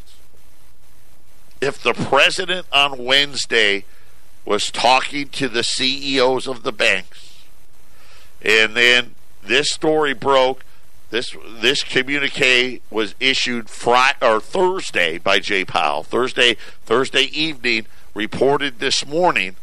If 1.61 1.83
the 1.83 1.93
president 1.93 2.65
on 2.71 3.03
Wednesday 3.03 3.85
was 4.45 4.71
talking 4.71 5.27
to 5.29 5.47
the 5.47 5.63
CEOs 5.63 6.47
of 6.47 6.63
the 6.63 6.71
banks, 6.71 7.43
and 8.41 8.75
then 8.75 9.15
this 9.43 9.69
story 9.69 10.13
broke 10.13 10.63
This 11.09 11.35
this 11.47 11.83
communique 11.83 12.81
was 12.91 13.15
issued 13.19 13.69
Friday 13.69 14.17
or 14.21 14.39
Thursday 14.39 15.17
by 15.17 15.39
Jay 15.39 15.65
Powell. 15.65 16.03
Thursday 16.03 16.55
Thursday 16.85 17.23
evening, 17.23 17.87
reported 18.13 18.79
this 18.79 19.05
morning. 19.05 19.55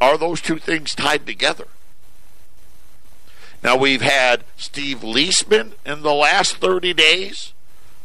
Are 0.00 0.16
those 0.18 0.40
two 0.40 0.58
things 0.58 0.94
tied 0.94 1.26
together? 1.26 1.66
Now 3.62 3.76
we've 3.76 4.02
had 4.02 4.44
Steve 4.56 5.00
Liesman 5.00 5.72
in 5.84 6.02
the 6.02 6.12
last 6.12 6.56
30 6.56 6.92
days 6.94 7.52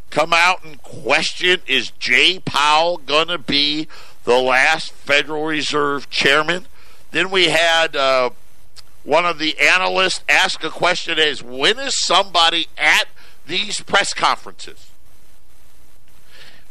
come 0.10 0.34
out 0.34 0.64
and 0.64 0.82
question 0.82 1.62
is 1.68 1.92
Jay 1.92 2.40
Powell 2.40 2.98
going 2.98 3.30
to 3.30 3.38
be 3.38 3.88
the 4.24 4.38
last 4.38 4.92
Federal 4.92 5.46
Reserve 5.46 6.10
chairman? 6.10 6.68
Then 7.12 7.32
we 7.32 7.50
had 7.50 7.96
uh, 7.96 8.32
one 9.04 9.26
of 9.26 9.40
the 9.40 9.60
analysts 9.60 10.24
ask 10.30 10.64
a 10.64 10.70
question 10.70 11.18
is 11.18 11.42
when 11.42 11.80
is 11.80 12.00
somebody 12.00 12.68
at 12.78 13.08
these 13.46 13.82
press 13.82 14.14
conferences? 14.14 14.88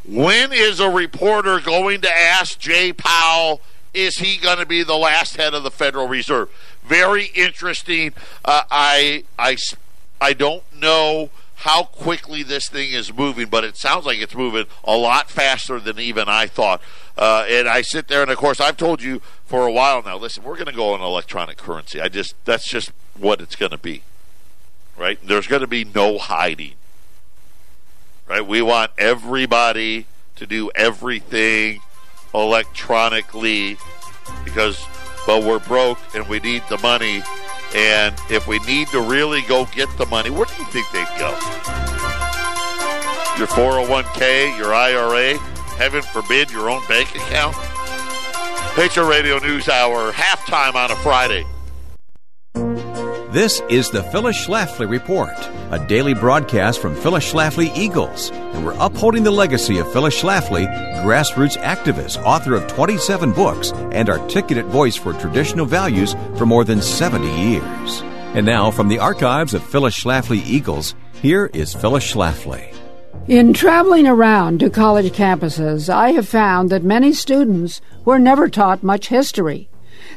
When 0.05 0.51
is 0.51 0.79
a 0.79 0.89
reporter 0.89 1.59
going 1.59 2.01
to 2.01 2.09
ask 2.11 2.57
Jay 2.57 2.91
Powell, 2.91 3.61
is 3.93 4.17
he 4.17 4.37
going 4.37 4.57
to 4.57 4.65
be 4.65 4.83
the 4.83 4.95
last 4.95 5.37
head 5.37 5.53
of 5.53 5.63
the 5.63 5.71
Federal 5.71 6.07
Reserve? 6.07 6.49
Very 6.83 7.25
interesting. 7.35 8.13
Uh, 8.43 8.63
I, 8.71 9.25
I, 9.37 9.57
I 10.19 10.33
don't 10.33 10.63
know 10.75 11.29
how 11.55 11.83
quickly 11.83 12.41
this 12.41 12.67
thing 12.67 12.91
is 12.91 13.13
moving, 13.13 13.47
but 13.47 13.63
it 13.63 13.77
sounds 13.77 14.05
like 14.05 14.17
it's 14.17 14.33
moving 14.33 14.65
a 14.83 14.97
lot 14.97 15.29
faster 15.29 15.79
than 15.79 15.99
even 15.99 16.27
I 16.27 16.47
thought. 16.47 16.81
Uh, 17.15 17.45
and 17.47 17.67
I 17.67 17.83
sit 17.83 18.07
there, 18.07 18.23
and 18.23 18.31
of 18.31 18.37
course, 18.37 18.59
I've 18.59 18.77
told 18.77 19.03
you 19.03 19.21
for 19.51 19.67
a 19.67 19.71
while 19.71 20.01
now. 20.01 20.17
Listen, 20.17 20.45
we're 20.45 20.55
going 20.55 20.67
to 20.67 20.71
go 20.71 20.93
on 20.93 21.01
electronic 21.01 21.57
currency. 21.57 21.99
I 21.99 22.07
just 22.07 22.35
that's 22.45 22.65
just 22.65 22.93
what 23.19 23.41
it's 23.41 23.57
going 23.57 23.71
to 23.71 23.77
be, 23.77 24.01
right? 24.97 25.19
There's 25.21 25.45
going 25.45 25.59
to 25.59 25.67
be 25.67 25.83
no 25.83 26.17
hiding, 26.17 26.75
right? 28.29 28.47
We 28.47 28.61
want 28.61 28.91
everybody 28.97 30.05
to 30.37 30.47
do 30.47 30.71
everything 30.73 31.81
electronically 32.33 33.75
because, 34.45 34.81
but 35.27 35.43
we're 35.43 35.59
broke 35.59 35.99
and 36.15 36.29
we 36.29 36.39
need 36.39 36.63
the 36.69 36.77
money. 36.77 37.21
And 37.75 38.15
if 38.29 38.47
we 38.47 38.59
need 38.59 38.87
to 38.89 39.01
really 39.01 39.41
go 39.41 39.65
get 39.75 39.89
the 39.97 40.05
money, 40.05 40.29
where 40.29 40.45
do 40.45 40.53
you 40.59 40.65
think 40.69 40.89
they'd 40.91 41.03
go? 41.19 41.31
Your 43.37 43.47
401k, 43.47 44.57
your 44.57 44.73
IRA, 44.73 45.37
heaven 45.75 46.03
forbid, 46.03 46.51
your 46.51 46.69
own 46.69 46.81
bank 46.87 47.13
account? 47.15 47.57
Patriot 48.75 49.05
Radio 49.05 49.37
News 49.39 49.67
Hour, 49.67 50.13
halftime 50.13 50.75
on 50.75 50.91
a 50.91 50.95
Friday. 50.95 51.45
This 53.33 53.61
is 53.69 53.89
the 53.89 54.01
Phyllis 54.01 54.47
Schlafly 54.47 54.89
Report, 54.89 55.33
a 55.71 55.85
daily 55.89 56.13
broadcast 56.13 56.79
from 56.79 56.95
Phyllis 56.95 57.33
Schlafly 57.33 57.75
Eagles, 57.77 58.31
and 58.31 58.65
we're 58.65 58.77
upholding 58.79 59.23
the 59.23 59.31
legacy 59.31 59.77
of 59.77 59.91
Phyllis 59.91 60.21
Schlafly, 60.21 60.67
grassroots 61.03 61.57
activist, 61.61 62.23
author 62.23 62.55
of 62.55 62.65
27 62.67 63.33
books, 63.33 63.73
and 63.91 64.09
articulate 64.09 64.67
voice 64.67 64.95
for 64.95 65.11
traditional 65.13 65.65
values 65.65 66.15
for 66.37 66.45
more 66.45 66.63
than 66.63 66.81
70 66.81 67.27
years. 67.27 68.01
And 68.33 68.45
now, 68.45 68.71
from 68.71 68.87
the 68.87 68.99
archives 68.99 69.53
of 69.53 69.65
Phyllis 69.65 70.01
Schlafly 70.01 70.41
Eagles, 70.45 70.95
here 71.21 71.49
is 71.53 71.73
Phyllis 71.73 72.09
Schlafly. 72.09 72.73
In 73.27 73.53
traveling 73.53 74.07
around 74.07 74.59
to 74.59 74.69
college 74.69 75.11
campuses, 75.11 75.93
I 75.93 76.11
have 76.11 76.27
found 76.27 76.71
that 76.71 76.83
many 76.83 77.13
students 77.13 77.79
were 78.03 78.17
never 78.17 78.49
taught 78.49 78.81
much 78.81 79.09
history. 79.09 79.69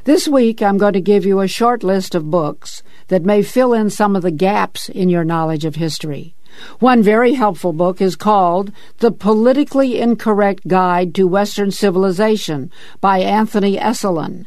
This 0.04 0.26
week, 0.26 0.62
I'm 0.62 0.78
going 0.78 0.94
to 0.94 1.02
give 1.02 1.26
you 1.26 1.40
a 1.40 1.46
short 1.46 1.84
list 1.84 2.14
of 2.14 2.30
books 2.30 2.82
that 3.08 3.22
may 3.22 3.42
fill 3.42 3.74
in 3.74 3.90
some 3.90 4.16
of 4.16 4.22
the 4.22 4.30
gaps 4.30 4.88
in 4.88 5.10
your 5.10 5.22
knowledge 5.22 5.66
of 5.66 5.74
history. 5.74 6.34
One 6.78 7.02
very 7.02 7.34
helpful 7.34 7.74
book 7.74 8.00
is 8.00 8.16
called 8.16 8.72
The 8.98 9.12
Politically 9.12 10.00
Incorrect 10.00 10.66
Guide 10.66 11.14
to 11.16 11.28
Western 11.28 11.70
Civilization 11.70 12.70
by 13.02 13.18
Anthony 13.18 13.76
Esolen. 13.76 14.46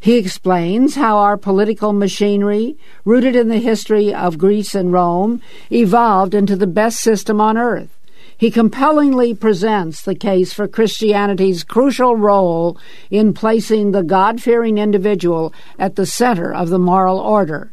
He 0.00 0.16
explains 0.16 0.94
how 0.94 1.18
our 1.18 1.36
political 1.36 1.92
machinery, 1.92 2.78
rooted 3.04 3.36
in 3.36 3.48
the 3.48 3.58
history 3.58 4.14
of 4.14 4.38
Greece 4.38 4.74
and 4.74 4.92
Rome, 4.92 5.42
evolved 5.70 6.34
into 6.34 6.56
the 6.56 6.66
best 6.66 7.00
system 7.00 7.40
on 7.40 7.58
earth. 7.58 7.97
He 8.38 8.52
compellingly 8.52 9.34
presents 9.34 10.00
the 10.00 10.14
case 10.14 10.52
for 10.52 10.68
Christianity's 10.68 11.64
crucial 11.64 12.14
role 12.14 12.78
in 13.10 13.34
placing 13.34 13.90
the 13.90 14.04
God 14.04 14.40
fearing 14.40 14.78
individual 14.78 15.52
at 15.76 15.96
the 15.96 16.06
center 16.06 16.54
of 16.54 16.68
the 16.68 16.78
moral 16.78 17.18
order. 17.18 17.72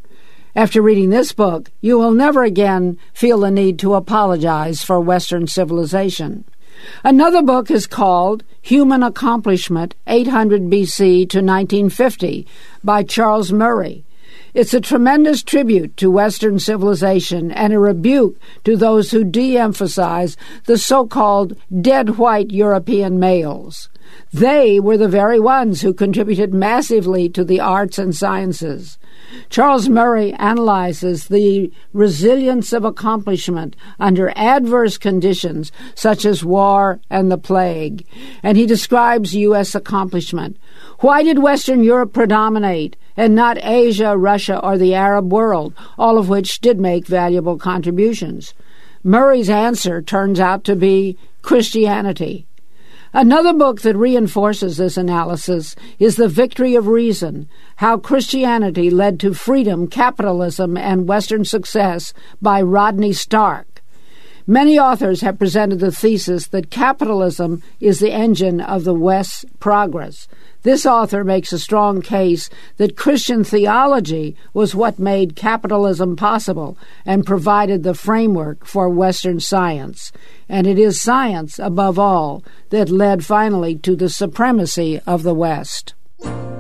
After 0.56 0.82
reading 0.82 1.12
this 1.12 1.34
book, 1.34 1.69
you 1.82 1.99
will 1.99 2.13
never 2.13 2.43
again 2.43 2.97
feel 3.13 3.41
the 3.41 3.51
need 3.51 3.78
to 3.80 3.93
apologize 3.93 4.84
for 4.84 4.99
Western 4.99 5.45
civilization. 5.45 6.45
Another 7.04 7.43
book 7.43 7.69
is 7.69 7.86
called 7.86 8.43
Human 8.62 9.04
Accomplishment 9.04 9.93
800 10.08 10.63
BC 10.63 11.30
to 11.30 11.41
1950 11.41 12.47
by 12.84 13.04
Charles 13.04 13.51
Murray. 13.51 14.04
It's 14.55 14.73
a 14.73 14.79
tremendous 14.79 15.43
tribute 15.43 15.97
to 15.97 16.09
Western 16.09 16.59
civilization 16.59 17.51
and 17.51 17.73
a 17.73 17.77
rebuke 17.77 18.39
to 18.63 18.77
those 18.77 19.11
who 19.11 19.25
de 19.25 19.57
emphasize 19.57 20.37
the 20.63 20.77
so 20.77 21.05
called 21.05 21.57
dead 21.81 22.17
white 22.17 22.51
European 22.51 23.19
males. 23.19 23.89
They 24.31 24.79
were 24.79 24.95
the 24.95 25.09
very 25.09 25.41
ones 25.41 25.81
who 25.81 25.93
contributed 25.93 26.53
massively 26.53 27.27
to 27.31 27.43
the 27.43 27.59
arts 27.59 27.97
and 27.99 28.15
sciences. 28.15 28.97
Charles 29.49 29.89
Murray 29.89 30.31
analyzes 30.35 31.27
the 31.27 31.69
resilience 31.91 32.71
of 32.71 32.85
accomplishment 32.85 33.75
under 33.99 34.31
adverse 34.37 34.97
conditions 34.97 35.73
such 35.95 36.23
as 36.23 36.45
war 36.45 37.01
and 37.09 37.29
the 37.29 37.37
plague, 37.37 38.07
and 38.41 38.57
he 38.57 38.65
describes 38.65 39.35
U.S. 39.35 39.75
accomplishment. 39.75 40.55
Why 40.99 41.23
did 41.23 41.39
Western 41.39 41.83
Europe 41.83 42.13
predominate 42.13 42.95
and 43.17 43.36
not 43.36 43.58
Asia, 43.62 44.17
Russia, 44.17 44.60
or 44.60 44.78
the 44.78 44.93
Arab 44.93 45.32
world, 45.32 45.73
all 45.97 46.17
of 46.17 46.30
which 46.30 46.60
did 46.62 46.80
make 46.80 47.08
valuable 47.08 47.58
contributions? 47.58 48.54
Murray's 49.04 49.49
answer 49.49 50.01
turns 50.01 50.39
out 50.39 50.63
to 50.63 50.75
be 50.75 51.17
Christianity. 51.41 52.45
Another 53.13 53.54
book 53.54 53.82
that 53.82 53.95
reinforces 53.95 54.75
this 54.75 54.97
analysis 54.97 55.75
is 55.99 56.17
The 56.17 56.28
Victory 56.28 56.75
of 56.75 56.88
Reason 56.88 57.47
How 57.78 57.97
Christianity 57.97 58.89
Led 58.89 59.21
to 59.21 59.34
Freedom, 59.34 59.88
Capitalism, 59.88 60.75
and 60.75 61.08
Western 61.08 61.45
Success 61.45 62.13
by 62.41 62.62
Rodney 62.62 63.13
Stark. 63.13 63.74
Many 64.47 64.77
authors 64.77 65.21
have 65.21 65.39
presented 65.39 65.79
the 65.79 65.91
thesis 65.91 66.47
that 66.49 66.69
capitalism 66.69 67.63
is 67.79 67.99
the 67.99 68.12
engine 68.12 68.62
of 68.62 68.84
the 68.84 68.93
West's 68.93 69.43
progress. 69.60 70.27
This 70.62 70.86
author 70.86 71.23
makes 71.23 71.51
a 71.51 71.58
strong 71.58 72.03
case 72.03 72.47
that 72.77 72.95
Christian 72.95 73.43
theology 73.43 74.36
was 74.53 74.75
what 74.75 74.99
made 74.99 75.36
capitalism 75.36 76.15
possible 76.15 76.77
and 77.08 77.25
provided 77.25 77.81
the 77.81 77.95
framework 77.95 78.67
for 78.67 78.88
Western 78.88 79.39
science. 79.39 80.12
And 80.47 80.67
it 80.67 80.77
is 80.77 81.01
science, 81.01 81.58
above 81.58 81.97
all, 81.97 82.43
that 82.69 82.91
led 82.91 83.25
finally 83.25 83.75
to 83.79 83.95
the 83.95 84.10
supremacy 84.10 84.99
of 85.08 85.23
the 85.23 85.34
West. 85.34 85.95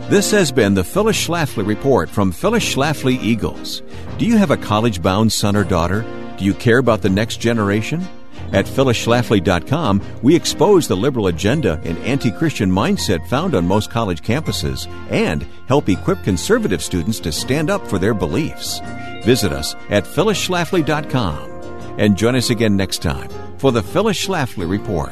This 0.09 0.31
has 0.31 0.51
been 0.51 0.73
the 0.73 0.83
Phyllis 0.83 1.27
Schlafly 1.27 1.65
Report 1.65 2.09
from 2.09 2.31
Phyllis 2.31 2.63
Schlafly 2.63 3.21
Eagles. 3.21 3.83
Do 4.17 4.25
you 4.25 4.37
have 4.37 4.49
a 4.49 4.57
college 4.57 5.03
bound 5.03 5.31
son 5.31 5.55
or 5.55 5.63
daughter? 5.63 6.03
Do 6.37 6.45
you 6.45 6.53
care 6.53 6.79
about 6.79 7.01
the 7.01 7.09
next 7.09 7.37
generation? 7.37 8.05
At 8.51 8.65
phyllisschlafly.com, 8.65 10.01
we 10.21 10.35
expose 10.35 10.87
the 10.87 10.95
liberal 10.95 11.27
agenda 11.27 11.81
and 11.83 11.97
anti 11.99 12.31
Christian 12.31 12.69
mindset 12.69 13.27
found 13.27 13.55
on 13.55 13.67
most 13.67 13.89
college 13.89 14.21
campuses 14.21 14.87
and 15.11 15.47
help 15.67 15.89
equip 15.89 16.23
conservative 16.23 16.83
students 16.83 17.19
to 17.21 17.31
stand 17.31 17.69
up 17.69 17.87
for 17.87 17.97
their 17.97 18.13
beliefs. 18.13 18.81
Visit 19.23 19.51
us 19.51 19.75
at 19.89 20.03
phyllisschlafly.com 20.03 21.51
and 21.97 22.17
join 22.17 22.35
us 22.35 22.49
again 22.49 22.75
next 22.75 23.01
time 23.01 23.29
for 23.57 23.71
the 23.71 23.81
Phyllis 23.81 24.25
Schlafly 24.25 24.69
Report. 24.69 25.11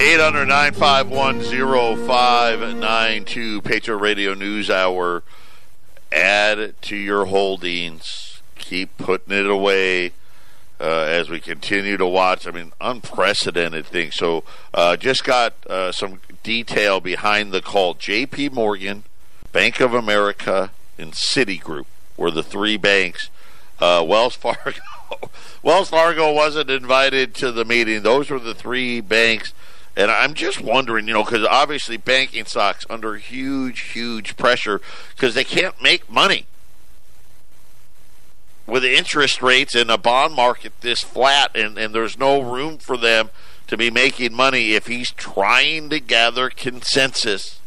800 0.00 0.74
0592 0.74 3.62
Patriot 3.62 3.98
Radio 3.98 4.34
News 4.34 4.68
Hour. 4.68 5.22
Add 6.12 6.74
to 6.82 6.96
your 6.96 7.26
holdings. 7.26 8.33
Keep 8.74 8.96
putting 8.96 9.32
it 9.32 9.48
away 9.48 10.10
uh, 10.80 11.04
as 11.06 11.30
we 11.30 11.38
continue 11.38 11.96
to 11.96 12.06
watch. 12.08 12.44
I 12.44 12.50
mean, 12.50 12.72
unprecedented 12.80 13.86
things. 13.86 14.16
So, 14.16 14.42
uh, 14.74 14.96
just 14.96 15.22
got 15.22 15.54
uh, 15.68 15.92
some 15.92 16.20
detail 16.42 16.98
behind 16.98 17.52
the 17.52 17.62
call. 17.62 17.94
J.P. 17.94 18.48
Morgan, 18.48 19.04
Bank 19.52 19.78
of 19.78 19.94
America, 19.94 20.72
and 20.98 21.12
Citigroup 21.12 21.86
were 22.16 22.32
the 22.32 22.42
three 22.42 22.76
banks. 22.76 23.30
Uh, 23.78 24.04
Wells 24.04 24.34
Fargo, 24.34 24.72
Wells 25.62 25.90
Fargo 25.90 26.32
wasn't 26.32 26.68
invited 26.68 27.32
to 27.36 27.52
the 27.52 27.64
meeting. 27.64 28.02
Those 28.02 28.28
were 28.28 28.40
the 28.40 28.56
three 28.56 29.00
banks. 29.00 29.54
And 29.96 30.10
I'm 30.10 30.34
just 30.34 30.60
wondering, 30.60 31.06
you 31.06 31.14
know, 31.14 31.22
because 31.22 31.46
obviously 31.46 31.96
banking 31.96 32.44
stocks 32.46 32.84
under 32.90 33.14
huge, 33.14 33.92
huge 33.92 34.36
pressure 34.36 34.80
because 35.14 35.36
they 35.36 35.44
can't 35.44 35.80
make 35.80 36.10
money 36.10 36.46
with 38.66 38.84
interest 38.84 39.42
rates 39.42 39.74
in 39.74 39.90
a 39.90 39.98
bond 39.98 40.34
market 40.34 40.72
this 40.80 41.02
flat 41.02 41.54
and, 41.54 41.76
and 41.78 41.94
there's 41.94 42.18
no 42.18 42.40
room 42.40 42.78
for 42.78 42.96
them 42.96 43.30
to 43.66 43.76
be 43.76 43.90
making 43.90 44.34
money 44.34 44.72
if 44.72 44.86
he's 44.86 45.10
trying 45.10 45.90
to 45.90 46.00
gather 46.00 46.50
consensus 46.50 47.60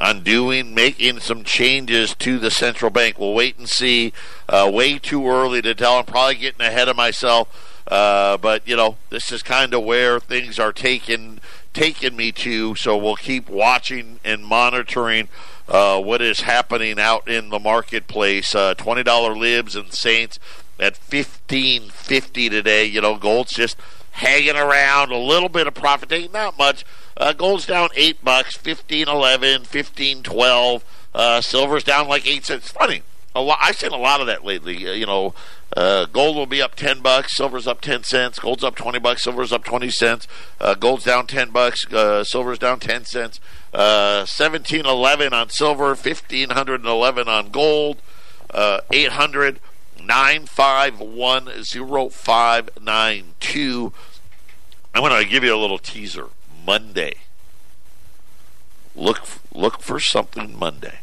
on 0.00 0.22
doing 0.22 0.74
making 0.74 1.20
some 1.20 1.44
changes 1.44 2.14
to 2.16 2.38
the 2.38 2.50
central 2.50 2.90
bank. 2.90 3.18
We'll 3.18 3.34
wait 3.34 3.58
and 3.58 3.68
see. 3.68 4.12
Uh, 4.48 4.70
way 4.72 4.98
too 4.98 5.26
early 5.28 5.62
to 5.62 5.74
tell. 5.74 5.98
I'm 5.98 6.04
probably 6.04 6.36
getting 6.36 6.60
ahead 6.60 6.88
of 6.88 6.96
myself, 6.96 7.82
uh, 7.88 8.36
but 8.36 8.66
you 8.66 8.76
know 8.76 8.96
this 9.10 9.30
is 9.32 9.42
kind 9.42 9.72
of 9.72 9.84
where 9.84 10.20
things 10.20 10.58
are 10.58 10.72
taking 10.72 11.40
taking 11.74 12.16
me 12.16 12.32
to. 12.32 12.74
So 12.76 12.96
we'll 12.96 13.16
keep 13.16 13.48
watching 13.48 14.20
and 14.24 14.44
monitoring. 14.44 15.28
Uh, 15.68 16.00
what 16.00 16.22
is 16.22 16.42
happening 16.42 16.98
out 16.98 17.28
in 17.28 17.50
the 17.50 17.58
marketplace? 17.58 18.54
Uh, 18.54 18.74
Twenty 18.74 19.02
dollar 19.02 19.36
libs 19.36 19.76
and 19.76 19.92
Saints 19.92 20.38
at 20.80 20.96
fifteen 20.96 21.90
fifty 21.90 22.48
today. 22.48 22.84
You 22.84 23.00
know, 23.00 23.16
gold's 23.16 23.52
just 23.52 23.76
hanging 24.12 24.56
around 24.56 25.10
a 25.10 25.18
little 25.18 25.48
bit 25.48 25.66
of 25.66 25.74
profit 25.74 26.32
not 26.32 26.56
much. 26.56 26.84
Uh, 27.16 27.32
gold's 27.32 27.66
down 27.66 27.88
eight 27.94 28.24
bucks, 28.24 28.56
fifteen 28.56 29.08
eleven, 29.08 29.64
fifteen 29.64 30.22
twelve. 30.22 30.84
Uh, 31.14 31.40
silver's 31.40 31.84
down 31.84 32.08
like 32.08 32.26
eight 32.26 32.44
cents. 32.44 32.70
Funny. 32.70 33.02
A 33.34 33.40
lot, 33.40 33.58
I've 33.60 33.76
seen 33.76 33.90
a 33.90 33.96
lot 33.96 34.20
of 34.20 34.28
that 34.28 34.44
lately. 34.44 34.86
Uh, 34.86 34.92
you 34.92 35.06
know, 35.06 35.34
uh, 35.76 36.04
gold 36.06 36.36
will 36.36 36.46
be 36.46 36.62
up 36.62 36.76
ten 36.76 37.00
bucks, 37.00 37.36
silver's 37.36 37.66
up 37.66 37.80
ten 37.80 38.04
cents. 38.04 38.38
Gold's 38.38 38.62
up 38.62 38.76
twenty 38.76 39.00
bucks, 39.00 39.24
silver's 39.24 39.52
up 39.52 39.64
twenty 39.64 39.90
cents. 39.90 40.28
Uh, 40.60 40.74
gold's 40.74 41.04
down 41.04 41.26
ten 41.26 41.50
bucks, 41.50 41.84
uh, 41.92 42.22
silver's 42.22 42.60
down 42.60 42.78
ten 42.78 43.04
cents. 43.04 43.40
Uh, 43.72 44.24
seventeen 44.24 44.86
eleven 44.86 45.32
on 45.32 45.50
silver, 45.50 45.96
fifteen 45.96 46.50
hundred 46.50 46.80
and 46.80 46.88
eleven 46.88 47.26
on 47.26 47.50
gold, 47.50 48.00
uh, 48.50 48.80
eight 48.92 49.10
hundred 49.12 49.58
nine 50.00 50.46
five 50.46 51.00
one 51.00 51.64
zero 51.64 52.08
five 52.08 52.70
nine 52.80 53.34
two. 53.40 53.92
I'm 54.94 55.02
going 55.02 55.24
to 55.24 55.28
give 55.28 55.42
you 55.42 55.52
a 55.52 55.58
little 55.58 55.78
teaser. 55.78 56.28
Monday. 56.64 57.14
Look 58.94 59.22
look 59.52 59.80
for 59.82 59.98
something 59.98 60.56
Monday. 60.56 61.00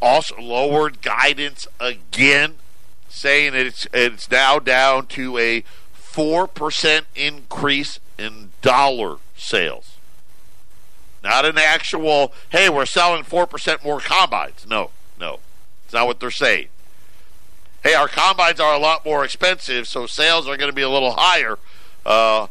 also 0.01 0.39
lowered 0.39 1.01
guidance 1.01 1.67
again, 1.79 2.55
saying 3.09 3.53
it's 3.55 3.87
it's 3.93 4.29
now 4.29 4.59
down 4.59 5.07
to 5.07 5.37
a 5.37 5.63
four 5.93 6.47
percent 6.47 7.05
increase 7.15 7.99
in 8.17 8.51
dollar 8.61 9.17
sales. 9.35 9.96
Not 11.27 11.43
an 11.43 11.57
actual, 11.57 12.31
hey, 12.51 12.69
we're 12.69 12.85
selling 12.85 13.23
four 13.23 13.45
percent 13.45 13.83
more 13.83 13.99
combines. 13.99 14.65
No, 14.65 14.91
no, 15.19 15.39
it's 15.83 15.93
not 15.93 16.07
what 16.07 16.21
they're 16.21 16.31
saying. 16.31 16.69
Hey, 17.83 17.95
our 17.95 18.07
combines 18.07 18.61
are 18.61 18.73
a 18.73 18.79
lot 18.79 19.05
more 19.05 19.25
expensive, 19.25 19.89
so 19.89 20.07
sales 20.07 20.47
are 20.47 20.55
going 20.55 20.69
to 20.69 20.75
be 20.75 20.83
a 20.83 20.89
little 20.89 21.15
higher. 21.17 21.59
Uh, 22.05 22.47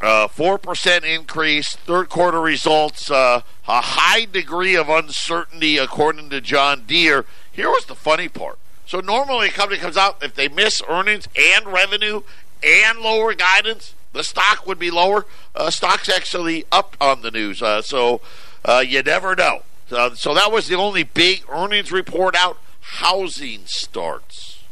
uh, 0.00 0.28
four 0.28 0.54
uh, 0.54 0.58
percent 0.58 1.04
increase. 1.04 1.74
Third 1.74 2.08
quarter 2.08 2.40
results. 2.40 3.10
Uh, 3.10 3.42
a 3.66 3.80
high 3.80 4.26
degree 4.26 4.76
of 4.76 4.88
uncertainty, 4.88 5.76
according 5.76 6.30
to 6.30 6.40
John 6.40 6.84
Deere. 6.86 7.24
Here 7.50 7.68
was 7.68 7.86
the 7.86 7.96
funny 7.96 8.28
part. 8.28 8.60
So 8.86 9.00
normally 9.00 9.48
a 9.48 9.50
company 9.50 9.80
comes 9.80 9.96
out 9.96 10.22
if 10.22 10.36
they 10.36 10.46
miss 10.46 10.80
earnings 10.88 11.26
and 11.36 11.66
revenue 11.66 12.22
and 12.62 13.00
lower 13.00 13.34
guidance, 13.34 13.94
the 14.12 14.24
stock 14.24 14.66
would 14.66 14.78
be 14.78 14.90
lower. 14.90 15.26
Uh, 15.54 15.70
stock's 15.70 16.08
actually 16.08 16.64
up 16.72 16.96
on 17.00 17.22
the 17.22 17.30
news, 17.30 17.62
uh, 17.62 17.82
so 17.82 18.20
uh, 18.64 18.82
you 18.86 19.02
never 19.02 19.34
know. 19.34 19.62
so 19.88 20.34
that 20.34 20.50
was 20.50 20.68
the 20.68 20.76
only 20.76 21.02
big 21.02 21.44
earnings 21.48 21.92
report 21.92 22.34
out. 22.36 22.58
Housing 22.80 23.62
starts. 23.66 24.64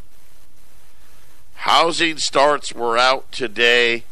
Housing 1.55 2.19
starts 2.19 2.73
were 2.73 2.97
out 2.97 3.31
today 3.33 4.05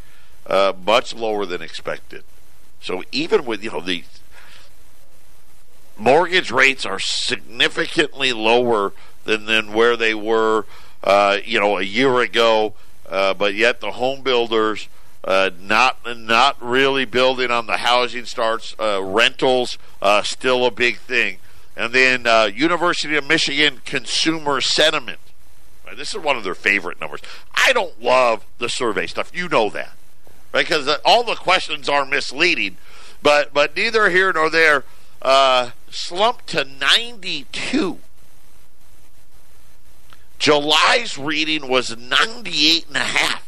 uh, 0.46 0.72
much 0.84 1.14
lower 1.14 1.46
than 1.46 1.62
expected. 1.62 2.24
So 2.80 3.02
even 3.10 3.44
with 3.44 3.64
you 3.64 3.70
know 3.70 3.80
the 3.80 4.04
mortgage 5.96 6.50
rates 6.50 6.84
are 6.84 6.98
significantly 6.98 8.32
lower 8.32 8.92
than 9.24 9.46
than 9.46 9.72
where 9.72 9.96
they 9.96 10.14
were, 10.14 10.66
uh, 11.02 11.38
you 11.44 11.58
know, 11.58 11.78
a 11.78 11.82
year 11.82 12.20
ago. 12.20 12.74
Uh, 13.08 13.32
but 13.32 13.54
yet 13.54 13.80
the 13.80 13.92
home 13.92 14.22
builders 14.22 14.88
uh, 15.24 15.50
not 15.60 15.98
not 16.16 16.56
really 16.60 17.04
building 17.04 17.50
on 17.50 17.66
the 17.66 17.78
housing 17.78 18.24
starts. 18.24 18.74
Uh, 18.78 19.02
rentals 19.02 19.78
uh, 20.00 20.22
still 20.22 20.64
a 20.64 20.70
big 20.70 20.98
thing, 20.98 21.38
and 21.76 21.92
then 21.92 22.26
uh, 22.26 22.50
University 22.52 23.16
of 23.16 23.26
Michigan 23.26 23.80
consumer 23.84 24.60
sentiment. 24.60 25.18
This 25.96 26.14
is 26.14 26.20
one 26.20 26.36
of 26.36 26.44
their 26.44 26.54
favorite 26.54 27.00
numbers. 27.00 27.20
I 27.54 27.72
don't 27.72 28.02
love 28.02 28.44
the 28.58 28.68
survey 28.68 29.06
stuff. 29.06 29.30
You 29.32 29.48
know 29.48 29.70
that 29.70 29.92
right? 30.56 30.66
because 30.66 30.88
all 31.04 31.22
the 31.22 31.34
questions 31.34 31.88
are 31.88 32.04
misleading. 32.04 32.76
But 33.22 33.52
but 33.52 33.76
neither 33.76 34.10
here 34.10 34.32
nor 34.32 34.50
there. 34.50 34.84
Uh, 35.22 35.70
slumped 35.90 36.46
to 36.48 36.64
92. 36.64 37.98
July's 40.38 41.16
reading 41.16 41.68
was 41.68 41.96
98 41.96 42.86
and 42.88 42.96
a 42.96 43.00
half. 43.00 43.45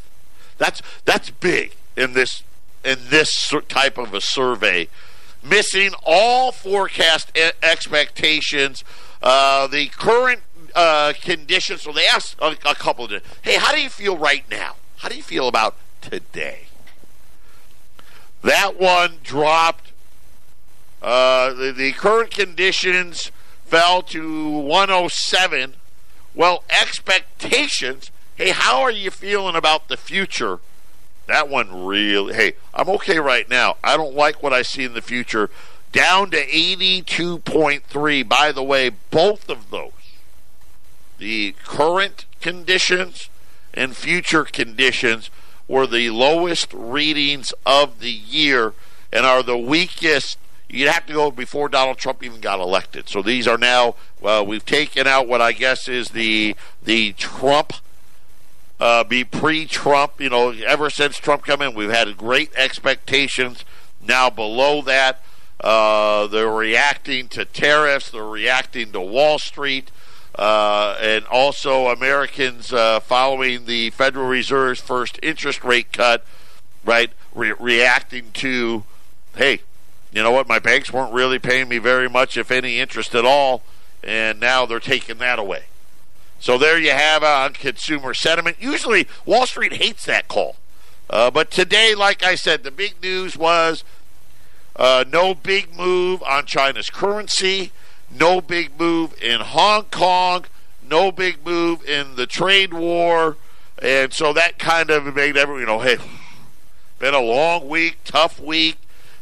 That's 0.59 0.83
that's 1.05 1.31
big 1.31 1.75
in 1.97 2.13
this 2.13 2.43
in 2.85 2.99
this 3.09 3.51
type 3.67 3.97
of 3.97 4.13
a 4.13 4.21
survey, 4.21 4.87
missing 5.43 5.93
all 6.03 6.51
forecast 6.51 7.35
expectations. 7.63 8.83
Uh, 9.21 9.67
the 9.67 9.87
current 9.87 10.41
uh, 10.75 11.13
conditions. 11.21 11.81
So 11.81 11.91
they 11.91 12.05
asked 12.13 12.35
a, 12.39 12.55
a 12.65 12.75
couple 12.75 13.05
of, 13.05 13.23
hey, 13.41 13.57
how 13.57 13.73
do 13.73 13.81
you 13.81 13.89
feel 13.89 14.17
right 14.17 14.45
now? 14.49 14.75
How 14.97 15.09
do 15.09 15.15
you 15.15 15.23
feel 15.23 15.47
about 15.47 15.75
today? 16.01 16.67
That 18.43 18.79
one 18.79 19.15
dropped. 19.23 19.91
Uh, 21.01 21.53
the, 21.53 21.71
the 21.71 21.91
current 21.93 22.31
conditions 22.31 23.31
fell 23.65 24.01
to 24.03 24.49
107. 24.49 25.75
Well, 26.35 26.63
expectations. 26.69 28.11
Hey, 28.39 28.51
how 28.51 28.79
are 28.83 28.89
you 28.89 29.11
feeling 29.11 29.57
about 29.57 29.89
the 29.89 29.97
future? 29.97 30.59
That 31.27 31.49
one 31.49 31.83
really. 31.85 32.33
Hey, 32.33 32.53
I'm 32.73 32.87
okay 32.91 33.19
right 33.19 33.49
now. 33.49 33.75
I 33.83 33.97
don't 33.97 34.15
like 34.15 34.41
what 34.41 34.53
I 34.53 34.61
see 34.61 34.85
in 34.85 34.93
the 34.93 35.01
future. 35.01 35.49
Down 35.91 36.31
to 36.31 36.47
82.3. 36.47 38.29
By 38.29 38.53
the 38.53 38.63
way, 38.63 38.91
both 39.11 39.49
of 39.49 39.71
those, 39.71 39.91
the 41.17 41.53
current 41.65 42.27
conditions 42.39 43.29
and 43.73 43.93
future 43.93 44.45
conditions, 44.45 45.29
were 45.67 45.85
the 45.85 46.09
lowest 46.09 46.73
readings 46.73 47.53
of 47.65 47.99
the 47.99 48.09
year 48.09 48.73
and 49.11 49.25
are 49.25 49.43
the 49.43 49.57
weakest 49.57 50.37
you'd 50.69 50.87
have 50.87 51.05
to 51.07 51.13
go 51.13 51.29
before 51.29 51.67
Donald 51.67 51.97
Trump 51.97 52.23
even 52.23 52.39
got 52.39 52.61
elected. 52.61 53.09
So 53.09 53.21
these 53.21 53.49
are 53.49 53.57
now 53.57 53.95
well, 54.21 54.45
we've 54.45 54.65
taken 54.65 55.07
out 55.07 55.27
what 55.27 55.41
I 55.41 55.51
guess 55.51 55.89
is 55.89 56.11
the 56.11 56.55
the 56.81 57.11
Trump 57.13 57.73
uh, 58.79 59.03
be 59.03 59.23
pre-Trump. 59.23 60.19
You 60.19 60.29
know, 60.29 60.51
ever 60.51 60.89
since 60.89 61.17
Trump 61.17 61.43
come 61.43 61.61
in, 61.61 61.73
we've 61.73 61.89
had 61.89 62.15
great 62.17 62.51
expectations. 62.55 63.65
Now 64.01 64.29
below 64.29 64.81
that, 64.83 65.21
uh, 65.59 66.27
they're 66.27 66.49
reacting 66.49 67.27
to 67.29 67.45
tariffs. 67.45 68.11
They're 68.11 68.23
reacting 68.23 68.91
to 68.93 69.01
Wall 69.01 69.39
Street. 69.39 69.91
Uh, 70.35 70.97
and 71.01 71.25
also 71.25 71.87
Americans 71.87 72.71
uh, 72.71 73.01
following 73.01 73.65
the 73.65 73.89
Federal 73.89 74.27
Reserve's 74.27 74.79
first 74.79 75.19
interest 75.21 75.65
rate 75.65 75.91
cut, 75.91 76.23
right? 76.85 77.11
Re- 77.35 77.55
reacting 77.59 78.31
to, 78.33 78.83
hey, 79.35 79.61
you 80.13 80.23
know 80.23 80.31
what? 80.31 80.47
My 80.47 80.59
banks 80.59 80.93
weren't 80.93 81.13
really 81.13 81.39
paying 81.39 81.67
me 81.67 81.77
very 81.77 82.07
much, 82.07 82.37
if 82.37 82.51
any, 82.51 82.79
interest 82.79 83.15
at 83.15 83.25
all, 83.25 83.63
and 84.01 84.39
now 84.39 84.65
they're 84.65 84.79
taking 84.79 85.17
that 85.17 85.39
away. 85.39 85.63
So 86.39 86.57
there 86.57 86.79
you 86.79 86.91
have 86.91 87.23
uh, 87.23 87.27
on 87.27 87.53
consumer 87.53 88.13
sentiment. 88.13 88.57
Usually, 88.59 89.07
Wall 89.25 89.45
Street 89.45 89.73
hates 89.73 90.05
that 90.05 90.27
call. 90.27 90.55
Uh, 91.09 91.29
but 91.31 91.51
today, 91.51 91.95
like 91.95 92.23
I 92.23 92.35
said, 92.35 92.63
the 92.63 92.71
big 92.71 93.01
news 93.01 93.35
was 93.35 93.83
uh, 94.75 95.03
no 95.11 95.33
big 95.35 95.75
move 95.75 96.23
on 96.23 96.45
China's 96.45 96.89
currency, 96.89 97.71
no 98.09 98.39
big 98.39 98.79
move 98.79 99.21
in 99.21 99.41
Hong 99.41 99.85
Kong, 99.85 100.45
no 100.87 101.11
big 101.11 101.45
move 101.45 101.83
in 101.85 102.15
the 102.15 102.25
trade 102.25 102.73
war. 102.73 103.37
And 103.81 104.13
so 104.13 104.31
that 104.33 104.59
kind 104.59 104.89
of 104.89 105.13
made 105.15 105.35
everyone, 105.35 105.61
you 105.61 105.67
know, 105.67 105.79
hey, 105.79 105.97
been 106.99 107.13
a 107.13 107.21
long 107.21 107.67
week, 107.67 107.97
tough 108.05 108.39
week. 108.39 108.77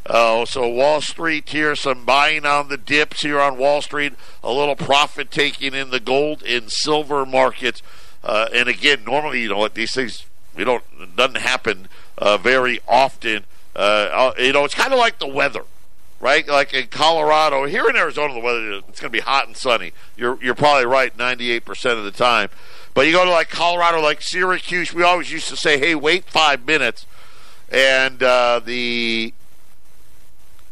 Uh, 0.08 0.46
so 0.46 0.66
Wall 0.66 1.02
Street 1.02 1.50
here, 1.50 1.76
some 1.76 2.04
buying 2.06 2.46
on 2.46 2.68
the 2.68 2.78
dips 2.78 3.20
here 3.20 3.38
on 3.38 3.58
Wall 3.58 3.82
Street, 3.82 4.14
a 4.42 4.50
little 4.50 4.74
profit 4.74 5.30
taking 5.30 5.74
in 5.74 5.90
the 5.90 6.00
gold 6.00 6.42
and 6.42 6.72
silver 6.72 7.26
markets. 7.26 7.82
Uh, 8.24 8.48
and 8.54 8.68
again, 8.68 9.04
normally, 9.04 9.42
you 9.42 9.50
know 9.50 9.58
what, 9.58 9.74
these 9.74 9.92
things, 9.92 10.24
we 10.56 10.64
don't, 10.64 10.82
it 10.98 11.14
doesn't 11.14 11.36
happen 11.42 11.88
uh, 12.16 12.38
very 12.38 12.80
often. 12.88 13.44
Uh, 13.76 13.78
uh, 13.78 14.32
you 14.38 14.52
know, 14.52 14.64
it's 14.64 14.74
kind 14.74 14.94
of 14.94 14.98
like 14.98 15.18
the 15.18 15.26
weather, 15.26 15.64
right? 16.20 16.48
Like 16.48 16.72
in 16.72 16.86
Colorado, 16.86 17.66
here 17.66 17.86
in 17.88 17.94
Arizona, 17.94 18.32
the 18.32 18.40
weather, 18.40 18.72
it's 18.88 19.00
going 19.00 19.12
to 19.12 19.16
be 19.16 19.20
hot 19.20 19.46
and 19.46 19.56
sunny. 19.56 19.92
You're, 20.16 20.42
you're 20.42 20.54
probably 20.54 20.86
right 20.86 21.14
98% 21.16 21.98
of 21.98 22.04
the 22.04 22.10
time. 22.10 22.48
But 22.94 23.06
you 23.06 23.12
go 23.12 23.26
to 23.26 23.30
like 23.30 23.50
Colorado, 23.50 24.00
like 24.00 24.22
Syracuse, 24.22 24.94
we 24.94 25.02
always 25.02 25.30
used 25.30 25.48
to 25.48 25.56
say, 25.56 25.78
hey, 25.78 25.94
wait 25.94 26.24
five 26.24 26.66
minutes. 26.66 27.04
And 27.70 28.22
uh, 28.22 28.62
the 28.64 29.34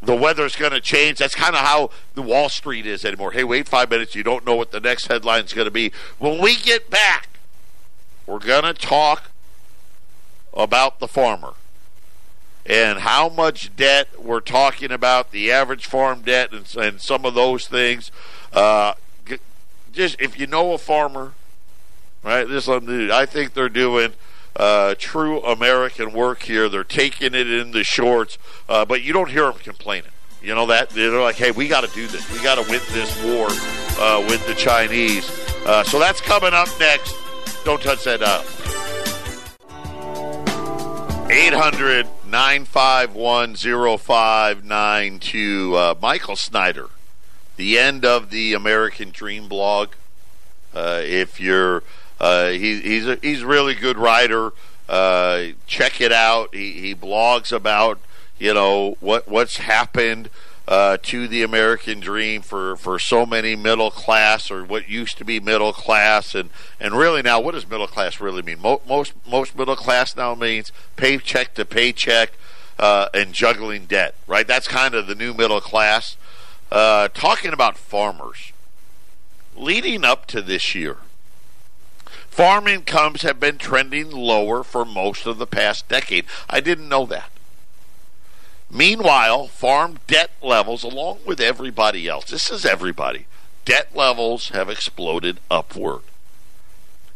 the 0.02 0.14
weather's 0.14 0.56
going 0.56 0.72
to 0.72 0.80
change. 0.80 1.18
That's 1.18 1.34
kind 1.34 1.54
of 1.54 1.62
how 1.62 1.90
the 2.14 2.22
Wall 2.22 2.48
Street 2.48 2.86
is 2.86 3.04
anymore. 3.04 3.32
Hey, 3.32 3.44
wait 3.44 3.68
five 3.68 3.90
minutes. 3.90 4.14
You 4.14 4.22
don't 4.22 4.46
know 4.46 4.54
what 4.54 4.70
the 4.70 4.80
next 4.80 5.06
headline 5.06 5.44
is 5.44 5.52
going 5.52 5.66
to 5.66 5.70
be. 5.70 5.92
When 6.18 6.40
we 6.40 6.56
get 6.56 6.90
back, 6.90 7.28
we're 8.26 8.38
going 8.38 8.64
to 8.64 8.74
talk 8.74 9.30
about 10.52 11.00
the 11.00 11.08
farmer 11.08 11.54
and 12.64 13.00
how 13.00 13.28
much 13.28 13.74
debt 13.76 14.08
we're 14.20 14.40
talking 14.40 14.90
about, 14.90 15.30
the 15.30 15.52
average 15.52 15.86
farm 15.86 16.22
debt, 16.22 16.52
and, 16.52 16.74
and 16.76 17.00
some 17.00 17.24
of 17.24 17.34
those 17.34 17.68
things. 17.68 18.10
Uh, 18.52 18.94
just 19.92 20.20
if 20.20 20.38
you 20.38 20.46
know 20.46 20.72
a 20.72 20.78
farmer, 20.78 21.32
right? 22.22 22.44
This 22.44 22.68
I 22.68 23.26
think 23.26 23.54
they're 23.54 23.68
doing 23.68 24.12
uh, 24.56 24.94
true 24.98 25.40
American 25.42 26.12
work 26.12 26.42
here. 26.42 26.68
They're 26.68 26.84
taking 26.84 27.34
it 27.34 27.50
in 27.50 27.72
the 27.72 27.84
shorts, 27.84 28.38
uh, 28.68 28.84
but 28.84 29.02
you 29.02 29.12
don't 29.12 29.30
hear 29.30 29.44
them 29.44 29.60
complaining. 29.62 30.10
You 30.42 30.54
know 30.54 30.66
that 30.66 30.90
they're 30.90 31.20
like, 31.20 31.36
"Hey, 31.36 31.50
we 31.50 31.68
got 31.68 31.84
to 31.84 31.94
do 31.94 32.06
this. 32.06 32.30
We 32.32 32.42
got 32.42 32.56
to 32.56 32.62
win 32.70 32.80
this 32.92 33.24
war 33.24 33.48
uh, 34.02 34.24
with 34.28 34.46
the 34.46 34.54
Chinese." 34.54 35.28
Uh, 35.66 35.82
so 35.84 35.98
that's 35.98 36.20
coming 36.20 36.52
up 36.52 36.68
next. 36.78 37.14
Don't 37.64 37.82
touch 37.82 38.04
that 38.04 38.22
up. 38.22 38.44
800 41.28 42.06
951 42.26 43.56
0592. 43.98 45.74
Uh, 45.76 45.94
Michael 46.00 46.36
Snyder, 46.36 46.88
the 47.56 47.78
end 47.78 48.04
of 48.04 48.30
the 48.30 48.54
American 48.54 49.10
Dream 49.10 49.48
blog. 49.48 49.88
Uh, 50.72 51.00
if 51.02 51.40
you're 51.40 51.82
uh, 52.20 52.48
he, 52.48 52.80
he's 52.80 53.06
a, 53.06 53.18
he's 53.22 53.42
a 53.42 53.46
really 53.46 53.74
good 53.74 53.96
writer. 53.96 54.52
Uh, 54.88 55.48
check 55.66 56.00
it 56.00 56.12
out. 56.12 56.54
He, 56.54 56.72
he 56.72 56.94
blogs 56.94 57.52
about 57.52 58.00
you 58.38 58.54
know 58.54 58.96
what 59.00 59.28
what's 59.28 59.56
happened 59.56 60.30
uh, 60.68 60.96
to 61.02 61.28
the 61.28 61.42
American 61.42 62.00
dream 62.00 62.42
for, 62.42 62.76
for 62.76 62.98
so 62.98 63.24
many 63.24 63.54
middle 63.54 63.90
class 63.90 64.50
or 64.50 64.64
what 64.64 64.88
used 64.88 65.16
to 65.18 65.24
be 65.24 65.38
middle 65.38 65.72
class 65.72 66.34
and, 66.34 66.50
and 66.80 66.94
really 66.96 67.22
now 67.22 67.40
what 67.40 67.54
does 67.54 67.68
middle 67.68 67.86
class 67.86 68.20
really 68.20 68.42
mean? 68.42 68.60
Mo- 68.60 68.82
most 68.86 69.12
most 69.26 69.56
middle 69.56 69.76
class 69.76 70.16
now 70.16 70.34
means 70.34 70.72
paycheck 70.96 71.54
to 71.54 71.64
paycheck 71.64 72.32
uh, 72.78 73.08
and 73.14 73.32
juggling 73.32 73.86
debt, 73.86 74.14
right? 74.26 74.46
That's 74.46 74.68
kind 74.68 74.94
of 74.94 75.06
the 75.06 75.14
new 75.14 75.32
middle 75.32 75.60
class. 75.60 76.16
Uh, 76.70 77.08
talking 77.14 77.52
about 77.52 77.78
farmers 77.78 78.52
leading 79.54 80.04
up 80.04 80.26
to 80.26 80.42
this 80.42 80.74
year 80.74 80.98
Farm 82.36 82.68
incomes 82.68 83.22
have 83.22 83.40
been 83.40 83.56
trending 83.56 84.10
lower 84.10 84.62
for 84.62 84.84
most 84.84 85.24
of 85.24 85.38
the 85.38 85.46
past 85.46 85.88
decade. 85.88 86.26
I 86.50 86.60
didn't 86.60 86.90
know 86.90 87.06
that. 87.06 87.30
Meanwhile, 88.70 89.46
farm 89.46 90.00
debt 90.06 90.32
levels, 90.42 90.82
along 90.82 91.20
with 91.24 91.40
everybody 91.40 92.06
else, 92.06 92.26
this 92.26 92.50
is 92.50 92.66
everybody, 92.66 93.24
debt 93.64 93.96
levels 93.96 94.50
have 94.50 94.68
exploded 94.68 95.40
upward. 95.50 96.02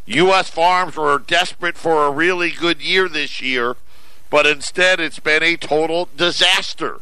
U.S. 0.07 0.49
farms 0.49 0.95
were 0.95 1.19
desperate 1.19 1.77
for 1.77 2.07
a 2.07 2.11
really 2.11 2.49
good 2.49 2.81
year 2.81 3.07
this 3.07 3.39
year, 3.39 3.75
but 4.31 4.47
instead 4.47 4.99
it's 4.99 5.19
been 5.19 5.43
a 5.43 5.55
total 5.55 6.09
disaster. 6.17 6.99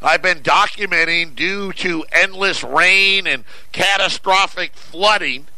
I've 0.00 0.22
been 0.22 0.38
documenting 0.38 1.34
due 1.34 1.72
to 1.72 2.04
endless 2.12 2.62
rain 2.62 3.26
and 3.26 3.42
catastrophic 3.72 4.74
flooding 4.74 5.48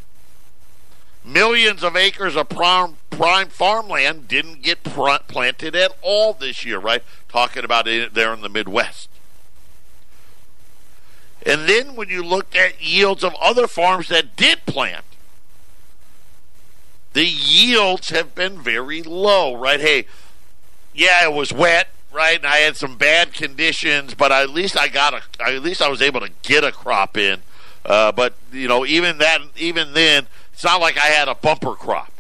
Millions 1.25 1.83
of 1.83 1.97
acres 1.97 2.37
of 2.37 2.51
prime, 2.51 2.97
prime 3.09 3.49
farmland 3.49 4.29
didn't 4.29 4.63
get 4.63 4.83
pr- 4.83 5.23
planted 5.27 5.75
at 5.75 5.97
all 6.03 6.35
this 6.35 6.65
year, 6.65 6.79
right? 6.79 7.03
Talking 7.29 7.65
about 7.65 7.89
it 7.89 8.13
there 8.13 8.33
in 8.35 8.43
the 8.43 8.49
Midwest. 8.49 9.09
And 11.47 11.69
then 11.69 11.95
when 11.95 12.09
you 12.09 12.23
looked 12.23 12.55
at 12.55 12.83
yields 12.83 13.25
of 13.25 13.35
other 13.41 13.67
farms 13.67 14.09
that 14.09 14.37
did 14.37 14.67
plant, 14.67 15.05
the 17.13 17.25
yields 17.25 18.11
have 18.11 18.35
been 18.35 18.61
very 18.61 19.03
low, 19.03 19.55
right? 19.55 19.81
Hey, 19.81 20.07
yeah, 20.95 21.25
it 21.25 21.33
was 21.33 21.53
wet, 21.53 21.89
right? 22.13 22.37
And 22.37 22.47
I 22.47 22.57
had 22.57 22.77
some 22.77 22.97
bad 22.97 23.33
conditions, 23.33 24.15
but 24.15 24.33
at 24.33 24.51
least 24.51 24.77
I 24.77 24.89
got 24.89 25.15
a, 25.15 25.23
at 25.43 25.63
least 25.63 25.81
I 25.81 25.89
was 25.89 26.03
able 26.03 26.21
to 26.21 26.31
get 26.43 26.65
a 26.65 26.73
crop 26.73 27.17
in. 27.17 27.43
Uh, 27.85 28.13
but 28.13 28.35
you 28.53 28.67
know, 28.67 28.87
even 28.87 29.19
that, 29.19 29.41
even 29.57 29.93
then, 29.93 30.27
it's 30.55 30.63
not 30.65 30.81
like 30.81 30.97
I 30.97 31.09
had 31.09 31.27
a 31.27 31.35
bumper 31.35 31.75
crop. 31.75 32.13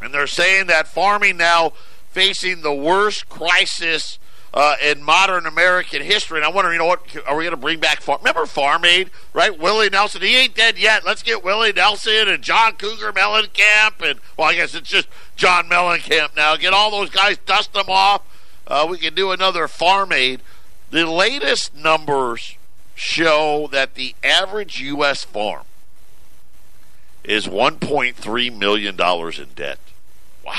And 0.00 0.12
they're 0.12 0.26
saying 0.26 0.66
that 0.66 0.88
farming 0.88 1.36
now 1.36 1.74
facing 2.10 2.62
the 2.62 2.72
worst 2.72 3.28
crisis 3.28 4.18
uh, 4.54 4.76
in 4.82 5.02
modern 5.02 5.46
American 5.46 6.00
history. 6.00 6.38
And 6.38 6.44
I 6.44 6.48
wonder, 6.48 6.72
you 6.72 6.78
know 6.78 6.86
what? 6.86 7.04
Are 7.26 7.36
we 7.36 7.44
going 7.44 7.52
to 7.52 7.56
bring 7.58 7.80
back 7.80 8.00
farm? 8.00 8.18
Remember 8.20 8.46
Farm 8.46 8.86
Aid, 8.86 9.10
right? 9.34 9.56
Willie 9.56 9.90
Nelson. 9.90 10.22
He 10.22 10.36
ain't 10.36 10.54
dead 10.54 10.78
yet. 10.78 11.04
Let's 11.04 11.22
get 11.22 11.44
Willie 11.44 11.72
Nelson 11.72 12.28
and 12.28 12.42
John 12.42 12.72
Cougar 12.76 13.12
Mellencamp, 13.12 14.00
and 14.02 14.18
well, 14.36 14.48
I 14.48 14.54
guess 14.54 14.74
it's 14.74 14.88
just 14.88 15.08
John 15.36 15.68
Mellencamp 15.68 16.34
now. 16.34 16.56
Get 16.56 16.72
all 16.72 16.90
those 16.90 17.10
guys, 17.10 17.36
dust 17.44 17.74
them 17.74 17.86
off. 17.88 18.22
Uh, 18.66 18.86
we 18.88 18.96
can 18.96 19.14
do 19.14 19.32
another 19.32 19.68
Farm 19.68 20.12
Aid. 20.12 20.40
The 20.90 21.06
latest 21.06 21.76
numbers 21.76 22.56
show 22.94 23.68
that 23.72 23.94
the 23.94 24.14
average 24.24 24.80
U.S. 24.80 25.24
farm 25.24 25.64
is 27.24 27.46
1.3 27.46 28.58
million 28.58 28.96
dollars 28.96 29.38
in 29.38 29.48
debt. 29.54 29.78
Wow. 30.44 30.54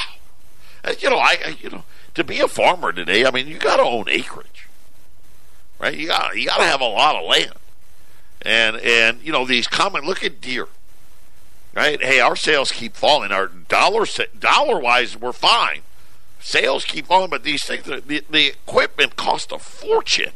You 0.99 1.09
know, 1.09 1.17
I 1.17 1.55
you 1.61 1.69
know 1.69 1.83
to 2.15 2.23
be 2.23 2.39
a 2.39 2.47
farmer 2.47 2.91
today, 2.91 3.25
I 3.25 3.31
mean, 3.31 3.47
you 3.47 3.57
got 3.57 3.77
to 3.77 3.83
own 3.83 4.05
acreage, 4.07 4.67
right? 5.79 5.95
You 5.95 6.07
got 6.07 6.37
you 6.37 6.47
got 6.47 6.57
to 6.57 6.63
have 6.63 6.81
a 6.81 6.85
lot 6.85 7.15
of 7.15 7.27
land, 7.27 7.53
and 8.41 8.77
and 8.77 9.21
you 9.21 9.31
know 9.31 9.45
these 9.45 9.67
common 9.67 10.05
look 10.05 10.23
at 10.23 10.41
Deere, 10.41 10.67
right? 11.73 12.01
Hey, 12.01 12.19
our 12.19 12.35
sales 12.35 12.71
keep 12.71 12.95
falling. 12.95 13.31
Our 13.31 13.47
dollar 13.47 14.05
dollar 14.39 14.79
wise, 14.79 15.17
we're 15.17 15.33
fine. 15.33 15.81
Sales 16.39 16.83
keep 16.83 17.07
falling, 17.07 17.29
but 17.29 17.43
these 17.43 17.63
things, 17.63 17.85
the, 17.85 18.23
the 18.29 18.47
equipment 18.47 19.15
cost 19.15 19.51
a 19.53 19.57
fortune. 19.57 20.33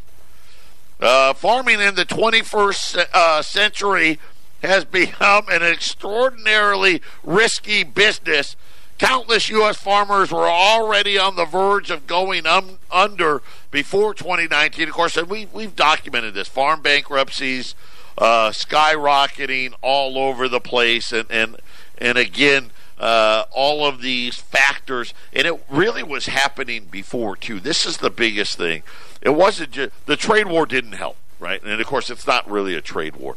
Uh, 0.99 1.33
farming 1.33 1.79
in 1.79 1.93
the 1.95 2.05
21st 2.05 3.05
uh, 3.13 3.41
century 3.41 4.17
has 4.61 4.85
become 4.85 5.45
an 5.49 5.63
extraordinarily 5.63 7.01
risky 7.23 7.83
business. 7.83 8.55
Countless 8.97 9.49
U.S. 9.49 9.77
farmers 9.77 10.31
were 10.31 10.49
already 10.49 11.19
on 11.19 11.35
the 11.35 11.45
verge 11.45 11.91
of 11.91 12.07
going 12.07 12.47
um, 12.47 12.79
under 12.91 13.43
before 13.69 14.13
2019. 14.13 14.87
Of 14.87 14.93
course, 14.93 15.17
and 15.17 15.29
we, 15.29 15.45
we've 15.53 15.75
documented 15.75 16.33
this 16.33 16.47
farm 16.47 16.81
bankruptcies 16.81 17.75
uh, 18.17 18.49
skyrocketing 18.49 19.73
all 19.81 20.17
over 20.17 20.47
the 20.47 20.59
place. 20.59 21.11
And, 21.11 21.29
and, 21.29 21.57
and 21.99 22.17
again, 22.17 22.71
uh, 22.99 23.43
all 23.51 23.85
of 23.85 24.01
these 24.01 24.35
factors, 24.35 25.13
and 25.31 25.45
it 25.45 25.63
really 25.69 26.03
was 26.03 26.25
happening 26.25 26.85
before 26.89 27.35
too. 27.35 27.59
This 27.59 27.85
is 27.85 27.97
the 27.97 28.09
biggest 28.09 28.57
thing. 28.57 28.83
It 29.21 29.35
wasn't 29.35 29.71
just 29.71 30.05
the 30.07 30.15
trade 30.15 30.47
war 30.47 30.65
didn't 30.65 30.93
help, 30.93 31.17
right? 31.39 31.61
And 31.61 31.79
of 31.79 31.87
course, 31.87 32.09
it's 32.09 32.25
not 32.25 32.49
really 32.49 32.73
a 32.73 32.81
trade 32.81 33.15
war. 33.15 33.35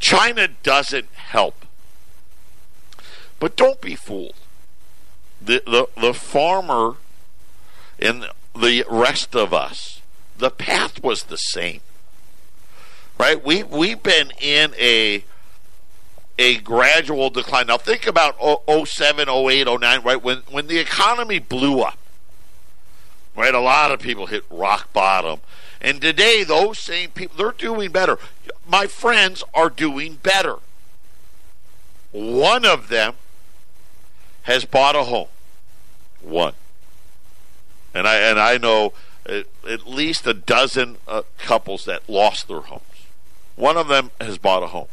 China 0.00 0.48
doesn't 0.62 1.12
help, 1.14 1.66
but 3.38 3.56
don't 3.56 3.80
be 3.80 3.94
fooled. 3.94 4.34
The 5.40 5.62
the 5.66 5.88
the 6.00 6.14
farmer 6.14 6.96
and 7.98 8.26
the 8.56 8.84
rest 8.90 9.36
of 9.36 9.54
us, 9.54 10.00
the 10.36 10.50
path 10.50 11.02
was 11.02 11.24
the 11.24 11.36
same, 11.36 11.80
right? 13.18 13.42
We 13.44 13.62
we've 13.62 14.02
been 14.02 14.32
in 14.40 14.74
a 14.78 15.24
a 16.38 16.56
gradual 16.58 17.28
decline. 17.28 17.66
Now 17.66 17.76
think 17.76 18.06
about 18.06 18.36
07, 18.86 19.28
08, 19.28 19.66
09, 19.66 20.02
right? 20.02 20.22
When 20.22 20.38
when 20.50 20.66
the 20.66 20.78
economy 20.78 21.38
blew 21.38 21.80
up, 21.82 21.98
right? 23.36 23.54
A 23.54 23.60
lot 23.60 23.90
of 23.90 24.00
people 24.00 24.26
hit 24.26 24.44
rock 24.50 24.92
bottom. 24.94 25.40
And 25.80 26.00
today 26.00 26.44
those 26.44 26.78
same 26.78 27.10
people 27.10 27.36
they're 27.36 27.52
doing 27.52 27.90
better. 27.90 28.18
My 28.68 28.86
friends 28.86 29.42
are 29.54 29.70
doing 29.70 30.18
better. 30.22 30.56
One 32.12 32.64
of 32.64 32.88
them 32.88 33.14
has 34.42 34.64
bought 34.64 34.96
a 34.96 35.04
home. 35.04 35.28
One. 36.20 36.54
And 37.94 38.06
I 38.06 38.16
and 38.16 38.38
I 38.38 38.58
know 38.58 38.92
at, 39.26 39.46
at 39.68 39.86
least 39.86 40.26
a 40.26 40.34
dozen 40.34 40.96
uh, 41.08 41.22
couples 41.38 41.84
that 41.86 42.08
lost 42.08 42.48
their 42.48 42.60
homes. 42.60 42.82
One 43.56 43.76
of 43.76 43.88
them 43.88 44.10
has 44.20 44.38
bought 44.38 44.62
a 44.62 44.68
home. 44.68 44.88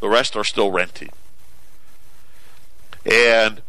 The 0.00 0.08
rest 0.08 0.36
are 0.36 0.44
still 0.44 0.70
renting. 0.70 1.10
And 3.10 3.62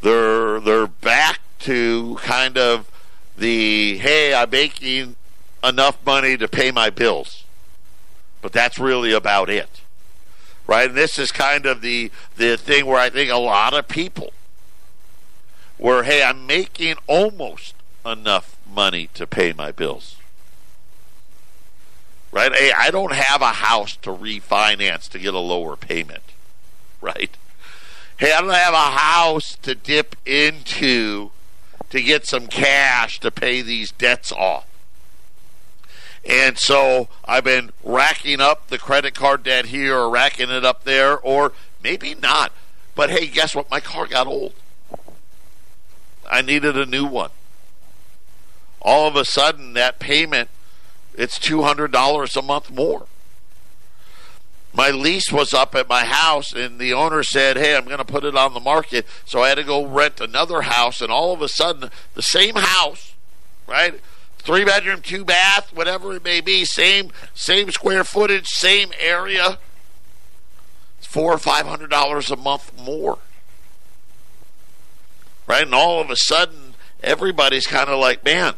they're 0.00 0.60
they're 0.60 0.86
back 0.86 1.40
to 1.60 2.18
kind 2.22 2.56
of 2.56 2.90
the 3.36 3.98
hey, 3.98 4.34
I'm 4.34 4.50
making 4.50 5.16
enough 5.62 5.98
money 6.04 6.36
to 6.36 6.48
pay 6.48 6.70
my 6.70 6.90
bills. 6.90 7.44
But 8.42 8.52
that's 8.52 8.78
really 8.78 9.12
about 9.12 9.50
it. 9.50 9.80
Right? 10.66 10.88
And 10.88 10.96
this 10.96 11.18
is 11.18 11.32
kind 11.32 11.66
of 11.66 11.80
the 11.80 12.10
the 12.36 12.56
thing 12.56 12.86
where 12.86 12.98
I 12.98 13.10
think 13.10 13.30
a 13.30 13.36
lot 13.36 13.74
of 13.74 13.88
people 13.88 14.32
where 15.78 16.04
hey, 16.04 16.22
I'm 16.22 16.46
making 16.46 16.96
almost 17.06 17.74
enough 18.04 18.56
money 18.72 19.08
to 19.14 19.26
pay 19.26 19.52
my 19.52 19.72
bills 19.72 20.16
right? 22.32 22.54
Hey, 22.54 22.72
I 22.76 22.90
don't 22.90 23.12
have 23.12 23.42
a 23.42 23.52
house 23.52 23.96
to 23.96 24.10
refinance 24.10 25.08
to 25.10 25.18
get 25.18 25.34
a 25.34 25.38
lower 25.38 25.76
payment, 25.76 26.22
right? 27.00 27.36
Hey, 28.16 28.32
I 28.32 28.40
don't 28.40 28.50
have 28.50 28.74
a 28.74 28.96
house 28.96 29.56
to 29.62 29.74
dip 29.74 30.16
into 30.26 31.30
to 31.88 32.02
get 32.02 32.26
some 32.26 32.46
cash 32.46 33.18
to 33.20 33.30
pay 33.30 33.62
these 33.62 33.90
debts 33.92 34.30
off. 34.30 34.66
And 36.24 36.58
so 36.58 37.08
I've 37.24 37.44
been 37.44 37.70
racking 37.82 38.40
up 38.40 38.68
the 38.68 38.78
credit 38.78 39.14
card 39.14 39.42
debt 39.42 39.66
here 39.66 39.96
or 39.96 40.10
racking 40.10 40.50
it 40.50 40.64
up 40.64 40.84
there, 40.84 41.18
or 41.18 41.52
maybe 41.82 42.14
not. 42.14 42.52
But 42.94 43.10
hey, 43.10 43.26
guess 43.26 43.54
what? 43.54 43.70
My 43.70 43.80
car 43.80 44.06
got 44.06 44.26
old. 44.26 44.52
I 46.30 46.42
needed 46.42 46.76
a 46.76 46.86
new 46.86 47.06
one. 47.06 47.30
All 48.80 49.08
of 49.08 49.16
a 49.16 49.24
sudden, 49.24 49.72
that 49.74 49.98
payment 49.98 50.48
it's 51.14 51.38
$200 51.38 52.36
a 52.36 52.42
month 52.42 52.70
more. 52.70 53.06
My 54.72 54.90
lease 54.90 55.32
was 55.32 55.52
up 55.52 55.74
at 55.74 55.88
my 55.88 56.04
house, 56.04 56.52
and 56.52 56.78
the 56.78 56.94
owner 56.94 57.22
said, 57.22 57.56
Hey, 57.56 57.76
I'm 57.76 57.84
going 57.84 57.98
to 57.98 58.04
put 58.04 58.24
it 58.24 58.36
on 58.36 58.54
the 58.54 58.60
market. 58.60 59.04
So 59.24 59.42
I 59.42 59.48
had 59.48 59.56
to 59.56 59.64
go 59.64 59.84
rent 59.84 60.20
another 60.20 60.62
house, 60.62 61.00
and 61.00 61.10
all 61.10 61.32
of 61.32 61.42
a 61.42 61.48
sudden, 61.48 61.90
the 62.14 62.22
same 62.22 62.54
house, 62.54 63.14
right? 63.66 64.00
Three 64.40 64.64
bedroom, 64.64 65.02
two 65.02 65.24
bath, 65.24 65.70
whatever 65.74 66.14
it 66.14 66.24
may 66.24 66.40
be, 66.40 66.64
same 66.64 67.10
same 67.34 67.70
square 67.70 68.04
footage, 68.04 68.46
same 68.48 68.90
area. 68.98 69.58
It's 70.98 71.06
four 71.06 71.32
or 71.32 71.38
five 71.38 71.66
hundred 71.66 71.90
dollars 71.90 72.30
a 72.30 72.36
month 72.36 72.72
more. 72.78 73.18
Right? 75.46 75.64
And 75.64 75.74
all 75.74 76.00
of 76.00 76.10
a 76.10 76.16
sudden 76.16 76.74
everybody's 77.02 77.66
kind 77.66 77.88
of 77.88 77.98
like, 77.98 78.24
man, 78.24 78.54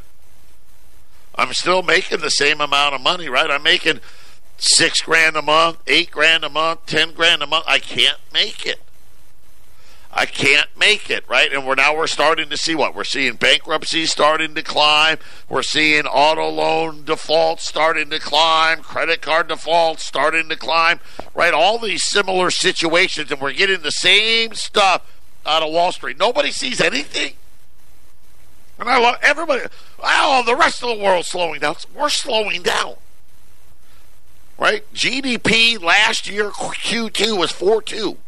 I'm 1.34 1.52
still 1.52 1.82
making 1.82 2.20
the 2.20 2.30
same 2.30 2.60
amount 2.60 2.94
of 2.94 3.00
money, 3.00 3.28
right? 3.28 3.50
I'm 3.50 3.62
making 3.62 4.00
six 4.58 5.00
grand 5.00 5.36
a 5.36 5.42
month, 5.42 5.78
eight 5.86 6.10
grand 6.10 6.44
a 6.44 6.48
month, 6.48 6.86
ten 6.86 7.12
grand 7.12 7.42
a 7.42 7.46
month. 7.46 7.64
I 7.66 7.78
can't 7.78 8.18
make 8.32 8.66
it. 8.66 8.80
I 10.14 10.26
can't 10.26 10.68
make 10.78 11.08
it, 11.08 11.26
right? 11.26 11.50
And 11.50 11.66
we're 11.66 11.74
now 11.74 11.96
we're 11.96 12.06
starting 12.06 12.50
to 12.50 12.56
see 12.58 12.74
what 12.74 12.94
we're 12.94 13.02
seeing 13.02 13.36
bankruptcies 13.36 14.12
starting 14.12 14.54
to 14.54 14.62
climb. 14.62 15.16
We're 15.48 15.62
seeing 15.62 16.04
auto 16.04 16.50
loan 16.50 17.04
defaults 17.04 17.66
starting 17.66 18.10
to 18.10 18.18
climb, 18.18 18.82
credit 18.82 19.22
card 19.22 19.48
defaults 19.48 20.04
starting 20.04 20.50
to 20.50 20.56
climb, 20.56 21.00
right? 21.34 21.54
All 21.54 21.78
these 21.78 22.04
similar 22.04 22.50
situations, 22.50 23.32
and 23.32 23.40
we're 23.40 23.54
getting 23.54 23.80
the 23.80 23.90
same 23.90 24.52
stuff 24.52 25.10
out 25.46 25.62
of 25.62 25.72
Wall 25.72 25.92
Street. 25.92 26.18
Nobody 26.18 26.50
sees 26.50 26.80
anything. 26.82 27.32
And 28.78 28.90
I 28.90 28.98
love 28.98 29.16
everybody. 29.22 29.62
Oh, 29.98 30.42
the 30.44 30.56
rest 30.56 30.82
of 30.82 30.90
the 30.90 31.02
world's 31.02 31.28
slowing 31.28 31.60
down. 31.60 31.76
We're 31.94 32.10
slowing 32.10 32.62
down. 32.62 32.96
Right? 34.58 34.84
GDP 34.92 35.80
last 35.80 36.28
year, 36.28 36.50
Q2 36.50 37.38
was 37.38 37.50
4 37.50 37.80
2. 37.80 38.18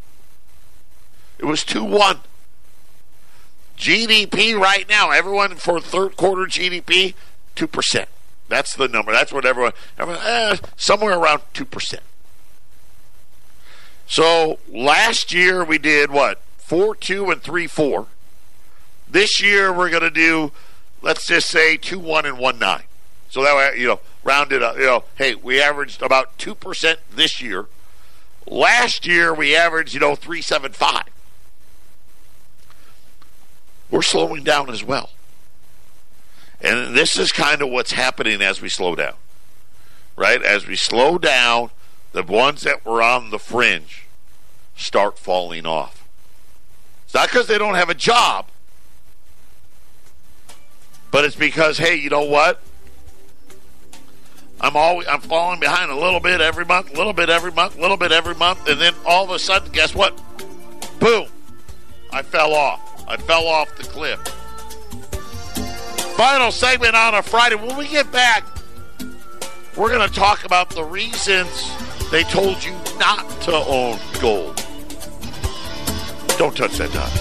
It 1.39 1.45
was 1.45 1.63
2 1.63 1.83
1. 1.83 2.19
GDP 3.77 4.57
right 4.57 4.87
now, 4.87 5.11
everyone 5.11 5.55
for 5.55 5.79
third 5.81 6.15
quarter 6.15 6.43
GDP, 6.43 7.13
2%. 7.55 8.05
That's 8.47 8.75
the 8.75 8.87
number. 8.87 9.11
That's 9.11 9.33
what 9.33 9.45
everyone, 9.45 9.73
everyone 9.97 10.21
eh, 10.23 10.57
somewhere 10.77 11.17
around 11.17 11.41
2%. 11.53 11.99
So 14.07 14.59
last 14.69 15.33
year 15.33 15.63
we 15.65 15.77
did 15.77 16.11
what? 16.11 16.41
4 16.57 16.95
2 16.95 17.31
and 17.31 17.41
3 17.41 17.67
4. 17.67 18.07
This 19.09 19.41
year 19.41 19.71
we're 19.71 19.89
going 19.89 20.03
to 20.03 20.09
do, 20.09 20.51
let's 21.01 21.27
just 21.27 21.49
say 21.49 21.77
two 21.77 21.99
one 21.99 22.25
and 22.25 22.37
one 22.37 22.59
nine. 22.59 22.83
So 23.29 23.43
that 23.43 23.55
way, 23.55 23.79
you 23.79 23.87
know, 23.87 23.99
rounded 24.23 24.63
up. 24.63 24.77
You 24.77 24.85
know, 24.85 25.03
hey, 25.15 25.35
we 25.35 25.61
averaged 25.61 26.01
about 26.01 26.37
two 26.37 26.55
percent 26.55 26.99
this 27.11 27.41
year. 27.41 27.67
Last 28.47 29.05
year 29.05 29.33
we 29.33 29.55
averaged, 29.55 29.93
you 29.93 29.99
know, 29.99 30.15
three 30.15 30.41
seven 30.41 30.71
five. 30.73 31.05
We're 33.91 34.01
slowing 34.01 34.43
down 34.43 34.69
as 34.69 34.83
well. 34.83 35.11
And 36.61 36.95
this 36.95 37.17
is 37.17 37.31
kind 37.31 37.61
of 37.61 37.69
what's 37.69 37.91
happening 37.91 38.41
as 38.41 38.61
we 38.61 38.69
slow 38.69 38.95
down. 38.95 39.15
Right? 40.15 40.41
As 40.41 40.65
we 40.65 40.75
slow 40.75 41.17
down, 41.17 41.71
the 42.13 42.23
ones 42.23 42.61
that 42.61 42.85
were 42.85 43.01
on 43.01 43.29
the 43.29 43.39
fringe 43.39 44.07
start 44.75 45.19
falling 45.19 45.65
off. 45.65 46.07
It's 47.05 47.13
not 47.13 47.29
because 47.29 47.47
they 47.47 47.57
don't 47.57 47.75
have 47.75 47.89
a 47.89 47.95
job. 47.95 48.47
But 51.11 51.25
it's 51.25 51.35
because, 51.35 51.77
hey, 51.77 51.95
you 51.95 52.09
know 52.09 52.23
what? 52.23 52.61
I'm 54.59 54.75
always 54.75 55.07
I'm 55.07 55.21
falling 55.21 55.59
behind 55.59 55.91
a 55.91 55.95
little 55.95 56.19
bit 56.19 56.41
every 56.41 56.65
month, 56.65 56.93
a 56.93 56.97
little 56.97 57.13
bit 57.13 57.29
every 57.29 57.51
month, 57.51 57.77
a 57.77 57.81
little 57.81 57.97
bit 57.97 58.11
every 58.11 58.35
month, 58.35 58.67
and 58.67 58.79
then 58.79 58.93
all 59.05 59.25
of 59.25 59.31
a 59.31 59.39
sudden, 59.39 59.71
guess 59.71 59.93
what? 59.93 60.19
Boom! 60.99 61.27
I 62.11 62.23
fell 62.23 62.53
off. 62.53 62.94
I 63.07 63.17
fell 63.17 63.47
off 63.47 63.75
the 63.77 63.83
cliff. 63.83 64.19
Final 66.15 66.51
segment 66.51 66.95
on 66.95 67.15
a 67.15 67.21
Friday. 67.21 67.55
When 67.55 67.77
we 67.77 67.87
get 67.87 68.11
back, 68.11 68.45
we're 69.75 69.89
going 69.89 70.07
to 70.07 70.15
talk 70.15 70.45
about 70.45 70.69
the 70.69 70.83
reasons 70.83 71.71
they 72.09 72.23
told 72.23 72.63
you 72.63 72.71
not 72.97 73.29
to 73.41 73.53
own 73.53 73.99
gold. 74.21 74.55
Don't 76.37 76.55
touch 76.55 76.77
that 76.77 76.91
dot. 76.93 77.11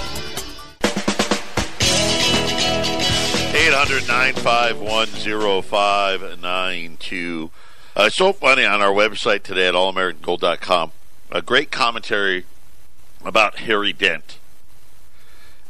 800 3.56 4.08
951 4.08 5.62
0592. 5.62 7.50
Uh, 7.96 8.10
so 8.10 8.32
funny 8.32 8.64
on 8.64 8.82
our 8.82 8.92
website 8.92 9.44
today 9.44 9.68
at 9.68 9.74
allamericangold.com. 9.74 10.92
A 11.30 11.40
great 11.42 11.70
commentary 11.70 12.44
about 13.24 13.58
Harry 13.58 13.92
Dent. 13.92 14.38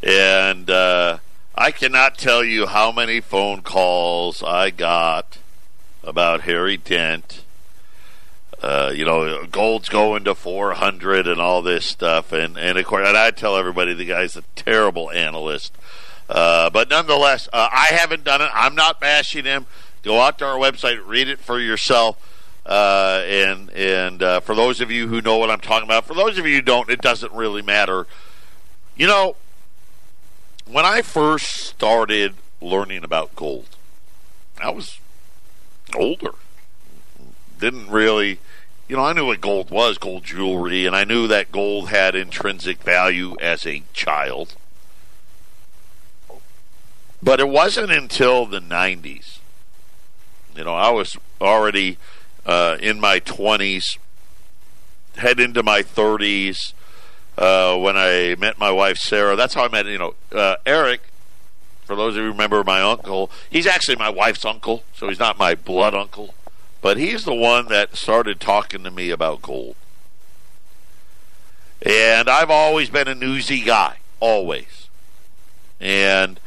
And 0.05 0.69
uh, 0.69 1.19
I 1.55 1.71
cannot 1.71 2.19
tell 2.19 2.45
you 2.45 2.67
how 2.67 2.93
many 2.93 3.23
phone 3.23 3.63
calls 3.63 4.43
I 4.43 4.69
got 4.69 5.39
about 6.03 6.43
Harry 6.43 6.77
Dent. 6.77 7.43
Uh, 8.63 8.93
you 8.95 9.07
know, 9.07 9.47
gold's 9.47 9.89
going 9.89 10.25
to 10.25 10.35
400 10.35 11.27
and 11.27 11.41
all 11.41 11.63
this 11.63 11.87
stuff. 11.87 12.33
And, 12.33 12.59
and 12.59 12.77
of 12.77 12.85
course, 12.85 13.09
and 13.09 13.17
I 13.17 13.31
tell 13.31 13.57
everybody 13.57 13.95
the 13.95 14.05
guy's 14.05 14.37
a 14.37 14.43
terrible 14.55 15.11
analyst. 15.11 15.75
Uh, 16.29 16.69
but 16.69 16.91
nonetheless, 16.91 17.49
uh, 17.55 17.71
I 17.73 17.87
haven't 17.95 18.25
done 18.25 18.43
it. 18.43 18.51
I'm 18.53 18.75
not 18.75 19.01
bashing 19.01 19.47
him. 19.47 19.65
Go 20.03 20.21
out 20.21 20.39
to 20.41 20.45
our 20.45 20.59
website, 20.59 21.01
read 21.07 21.29
it 21.29 21.39
for 21.39 21.59
yourself. 21.59 22.19
Uh, 22.67 23.23
and 23.27 23.71
and 23.71 24.23
uh, 24.23 24.41
for 24.41 24.55
those 24.55 24.81
of 24.83 24.91
you 24.91 25.09
who 25.09 25.23
know 25.23 25.37
what 25.37 25.51
I'm 25.51 25.61
talking 25.61 25.87
about, 25.87 26.07
for 26.07 26.15
those 26.15 26.37
of 26.39 26.47
you 26.47 26.57
who 26.57 26.63
don't, 26.63 26.91
it 26.91 27.01
doesn't 27.01 27.33
really 27.33 27.61
matter. 27.61 28.07
You 28.97 29.07
know, 29.07 29.37
when 30.67 30.85
I 30.85 31.03
first 31.03 31.47
started 31.47 32.35
learning 32.61 33.05
about 33.05 33.35
gold, 33.37 33.77
I 34.61 34.71
was 34.71 34.99
older. 35.95 36.33
Didn't 37.59 37.89
really, 37.89 38.39
you 38.89 38.97
know, 38.97 39.05
I 39.05 39.13
knew 39.13 39.27
what 39.27 39.41
gold 39.41 39.71
was, 39.71 39.99
gold 39.99 40.25
jewelry, 40.25 40.87
and 40.87 40.97
I 40.97 41.05
knew 41.05 41.27
that 41.27 41.53
gold 41.53 41.91
had 41.91 42.15
intrinsic 42.15 42.83
value 42.83 43.37
as 43.41 43.67
a 43.67 43.83
child. 43.93 44.57
But 47.23 47.41
it 47.41 47.49
wasn't 47.49 47.91
until 47.91 48.45
the 48.45 48.61
90s. 48.61 49.39
You 50.57 50.65
know, 50.65 50.75
I 50.75 50.91
was 50.91 51.17
already 51.41 51.99
uh, 52.45 52.77
in 52.81 53.01
my 53.01 53.21
20s, 53.21 53.99
head 55.17 55.41
into 55.41 55.63
my 55.63 55.83
30s 55.83 56.75
uh, 57.37 57.77
when 57.77 57.97
I 57.97 58.37
met 58.39 58.59
my 58.59 58.71
wife, 58.71 58.99
Sarah. 58.99 59.37
That's 59.37 59.55
how 59.55 59.65
I 59.65 59.69
met, 59.69 59.87
you 59.87 59.99
know, 59.99 60.15
uh, 60.33 60.57
Eric. 60.67 61.01
For 61.85 61.95
those 61.97 62.15
of 62.15 62.19
you 62.19 62.25
who 62.25 62.33
remember 62.33 62.65
my 62.65 62.81
uncle, 62.81 63.31
he's 63.51 63.67
actually 63.67 63.97
my 63.97 64.09
wife's 64.09 64.45
uncle, 64.45 64.85
so 64.95 65.09
he's 65.09 65.19
not 65.19 65.39
my 65.39 65.55
blood 65.55 65.95
uncle. 65.95 66.35
But 66.81 66.97
he's 66.97 67.25
the 67.25 67.35
one 67.35 67.69
that 67.69 67.97
started 67.97 68.41
talking 68.41 68.85
to 68.85 68.91
me 68.91 69.11
about 69.11 69.43
gold. 69.43 69.77
And 71.83 72.29
I've 72.29 72.51
always 72.51 72.89
been 72.89 73.09
a 73.09 73.15
newsy 73.15 73.61
guy, 73.61 73.99
always. 74.21 74.89
And 75.79 76.41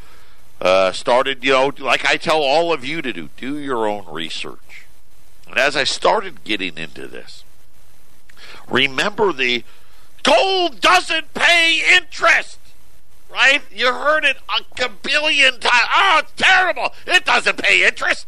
uh, 0.60 0.90
started, 0.90 1.44
you 1.44 1.52
know, 1.52 1.72
like 1.78 2.04
I 2.04 2.16
tell 2.16 2.42
all 2.42 2.72
of 2.72 2.84
you 2.84 3.02
to 3.02 3.12
do, 3.12 3.28
do 3.36 3.58
your 3.58 3.86
own 3.86 4.06
research. 4.08 4.86
And 5.46 5.56
as 5.56 5.76
I 5.76 5.84
started 5.84 6.42
getting 6.42 6.76
into 6.76 7.06
this, 7.06 7.44
remember 8.68 9.32
the 9.32 9.64
gold 10.22 10.80
doesn't 10.80 11.34
pay 11.34 11.82
interest, 11.96 12.58
right? 13.30 13.62
You 13.74 13.92
heard 13.92 14.24
it 14.24 14.36
a 14.80 14.88
billion 14.88 15.60
times. 15.60 15.88
Oh, 15.92 16.20
it's 16.22 16.32
terrible. 16.36 16.92
It 17.06 17.24
doesn't 17.24 17.58
pay 17.58 17.86
interest. 17.86 18.26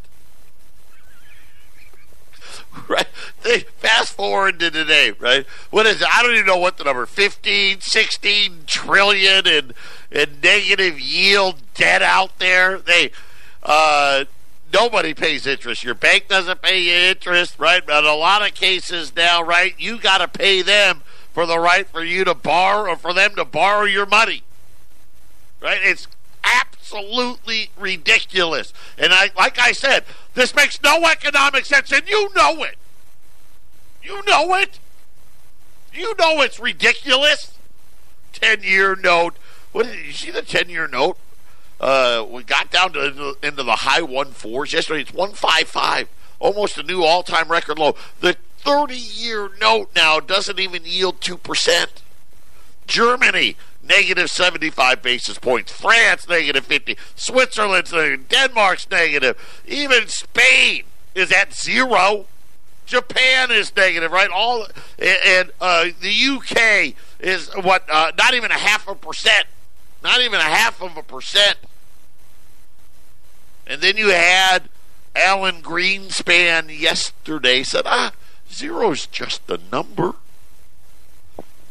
right? 2.88 3.06
They 3.42 3.60
fast 3.60 4.12
forward 4.12 4.58
to 4.60 4.70
today, 4.70 5.12
right? 5.18 5.46
What 5.70 5.86
is 5.86 6.00
it? 6.00 6.08
I 6.12 6.22
don't 6.22 6.34
even 6.34 6.46
know 6.46 6.58
what 6.58 6.78
the 6.78 6.84
number 6.84 7.06
15, 7.06 7.80
16 7.80 8.62
trillion 8.66 9.46
and 9.46 9.74
and 10.12 10.42
negative 10.42 10.98
yield 10.98 11.56
debt 11.74 12.02
out 12.02 12.38
there. 12.38 12.78
They 12.78 13.12
uh 13.62 14.24
nobody 14.72 15.14
pays 15.14 15.46
interest. 15.46 15.84
Your 15.84 15.94
bank 15.94 16.28
doesn't 16.28 16.62
pay 16.62 16.80
you 16.80 17.10
interest, 17.10 17.58
right? 17.58 17.84
But 17.84 18.04
in 18.04 18.10
a 18.10 18.14
lot 18.14 18.46
of 18.46 18.54
cases 18.54 19.14
now, 19.14 19.42
right, 19.42 19.74
you 19.78 19.98
got 19.98 20.18
to 20.18 20.28
pay 20.28 20.62
them 20.62 21.02
for 21.32 21.46
the 21.46 21.58
right 21.58 21.86
for 21.86 22.02
you 22.02 22.24
to 22.24 22.34
borrow 22.34 22.92
or 22.92 22.96
for 22.96 23.12
them 23.12 23.34
to 23.36 23.44
borrow 23.44 23.84
your 23.84 24.06
money. 24.06 24.42
Right? 25.60 25.80
It's 25.82 26.08
absolutely 26.42 27.70
ridiculous. 27.78 28.72
And 28.98 29.12
I 29.12 29.30
like 29.36 29.58
I 29.58 29.72
said, 29.72 30.04
this 30.34 30.54
makes 30.54 30.82
no 30.82 31.06
economic 31.06 31.64
sense 31.64 31.92
and 31.92 32.08
you 32.08 32.30
know 32.34 32.62
it. 32.64 32.76
You 34.02 34.22
know 34.26 34.54
it. 34.54 34.78
You 35.92 36.14
know 36.18 36.40
it's 36.40 36.58
ridiculous. 36.58 37.56
10-year 38.32 38.96
note. 38.96 39.36
What 39.72 39.86
did 39.86 40.06
you 40.06 40.12
see 40.12 40.30
the 40.30 40.42
10-year 40.42 40.88
note? 40.88 41.18
Uh, 41.80 42.26
we 42.28 42.42
got 42.42 42.70
down 42.70 42.92
to 42.92 43.36
into 43.42 43.62
the 43.62 43.76
high 43.76 44.02
one 44.02 44.32
fours 44.32 44.72
yesterday. 44.72 45.00
It's 45.00 45.14
one 45.14 45.32
five 45.32 45.66
five, 45.66 46.08
almost 46.38 46.76
a 46.76 46.82
new 46.82 47.02
all 47.02 47.22
time 47.22 47.48
record 47.48 47.78
low. 47.78 47.96
The 48.20 48.36
thirty 48.64 48.96
year 48.96 49.50
note 49.60 49.90
now 49.94 50.20
doesn't 50.20 50.58
even 50.58 50.82
yield 50.84 51.20
two 51.20 51.36
percent. 51.36 52.02
Germany 52.86 53.56
negative 53.82 54.30
seventy 54.30 54.70
five 54.70 55.02
basis 55.02 55.38
points. 55.38 55.72
France 55.72 56.28
negative 56.28 56.64
fifty. 56.64 56.96
Switzerland's 57.14 57.92
negative. 57.92 58.28
Denmark's 58.28 58.90
negative. 58.90 59.62
Even 59.66 60.08
Spain 60.08 60.84
is 61.14 61.32
at 61.32 61.54
zero. 61.54 62.26
Japan 62.86 63.52
is 63.52 63.74
negative, 63.76 64.10
right? 64.10 64.30
All 64.30 64.66
and 64.98 65.50
uh, 65.60 65.86
the 66.00 66.12
UK 66.28 66.94
is 67.20 67.48
what? 67.62 67.84
Uh, 67.90 68.12
not 68.18 68.34
even 68.34 68.50
a 68.50 68.58
half 68.58 68.88
a 68.88 68.94
percent. 68.94 69.46
Not 70.02 70.20
even 70.20 70.40
a 70.40 70.44
half 70.44 70.82
of 70.82 70.96
a 70.96 71.02
percent. 71.02 71.56
And 73.66 73.80
then 73.80 73.96
you 73.96 74.08
had 74.08 74.68
Alan 75.14 75.62
Greenspan 75.62 76.76
yesterday 76.76 77.62
said, 77.62 77.82
ah, 77.86 78.12
zero's 78.50 79.06
just 79.06 79.48
a 79.50 79.58
number. 79.70 80.14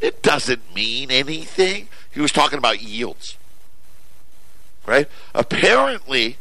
It 0.02 0.22
doesn't 0.22 0.74
mean 0.74 1.12
anything. 1.12 1.90
He 2.12 2.22
was 2.22 2.32
talking 2.32 2.58
about 2.58 2.82
yields. 2.82 3.38
Right? 4.86 5.08
Apparently, 5.36 6.38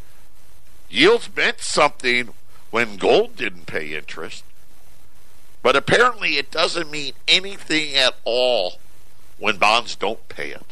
yields 0.88 1.28
meant 1.34 1.60
something 1.60 2.30
when 2.70 2.96
gold 2.96 3.36
didn't 3.36 3.66
pay 3.66 3.94
interest. 3.94 4.44
But 5.62 5.76
apparently, 5.76 6.36
it 6.36 6.50
doesn't 6.50 6.90
mean 6.90 7.14
anything 7.26 7.94
at 7.94 8.14
all 8.24 8.78
when 9.38 9.58
bonds 9.58 9.96
don't 9.96 10.28
pay 10.28 10.50
it. 10.50 10.66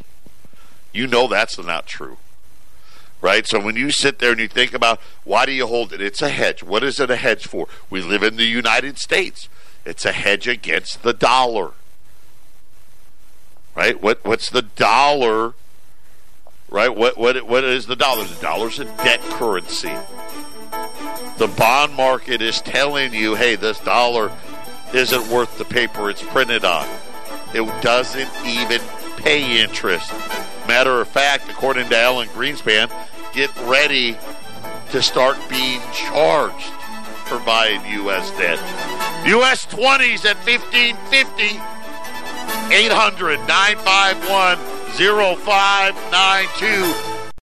You 0.92 1.06
know 1.06 1.26
that's 1.26 1.58
not 1.58 1.86
true 1.86 2.18
right? 3.20 3.46
So 3.46 3.60
when 3.60 3.76
you 3.76 3.90
sit 3.90 4.18
there 4.18 4.30
and 4.30 4.40
you 4.40 4.48
think 4.48 4.74
about 4.74 5.00
why 5.24 5.46
do 5.46 5.52
you 5.52 5.66
hold 5.66 5.92
it? 5.92 6.00
It's 6.00 6.22
a 6.22 6.28
hedge. 6.28 6.62
What 6.62 6.84
is 6.84 7.00
it 7.00 7.10
a 7.10 7.16
hedge 7.16 7.46
for? 7.46 7.66
We 7.90 8.00
live 8.00 8.22
in 8.22 8.36
the 8.36 8.44
United 8.44 8.98
States. 8.98 9.48
It's 9.86 10.04
a 10.04 10.10
hedge 10.10 10.48
against 10.48 11.04
the 11.04 11.12
dollar. 11.12 11.70
Right? 13.76 14.02
What 14.02 14.24
what's 14.24 14.50
the 14.50 14.62
dollar? 14.62 15.54
Right? 16.68 16.94
What 16.94 17.16
what 17.16 17.46
what 17.46 17.62
is 17.62 17.86
the 17.86 17.94
dollar? 17.94 18.24
The 18.24 18.42
dollar's 18.42 18.80
a 18.80 18.84
debt 18.84 19.20
currency. 19.20 19.94
The 21.38 21.46
bond 21.56 21.94
market 21.94 22.42
is 22.42 22.60
telling 22.60 23.14
you, 23.14 23.36
hey, 23.36 23.54
this 23.54 23.78
dollar 23.78 24.32
isn't 24.92 25.28
worth 25.28 25.56
the 25.56 25.64
paper 25.64 26.10
it's 26.10 26.22
printed 26.22 26.64
on. 26.64 26.86
It 27.54 27.64
doesn't 27.82 28.30
even 28.44 28.80
pay 29.18 29.62
interest. 29.62 30.10
Matter 30.66 31.00
of 31.00 31.06
fact, 31.06 31.48
according 31.48 31.88
to 31.90 31.96
Alan 31.96 32.28
Greenspan, 32.28 32.90
get 33.32 33.54
ready 33.58 34.16
to 34.90 35.00
start 35.00 35.38
being 35.48 35.80
charged 35.92 36.72
buying 37.40 37.84
U.S. 38.02 38.30
debt. 38.32 38.58
U.S. 39.26 39.66
20s 39.66 40.24
at 40.24 40.36
1550. 40.46 41.60
800 42.74 43.38
951 43.46 44.58
0592. 44.96 47.15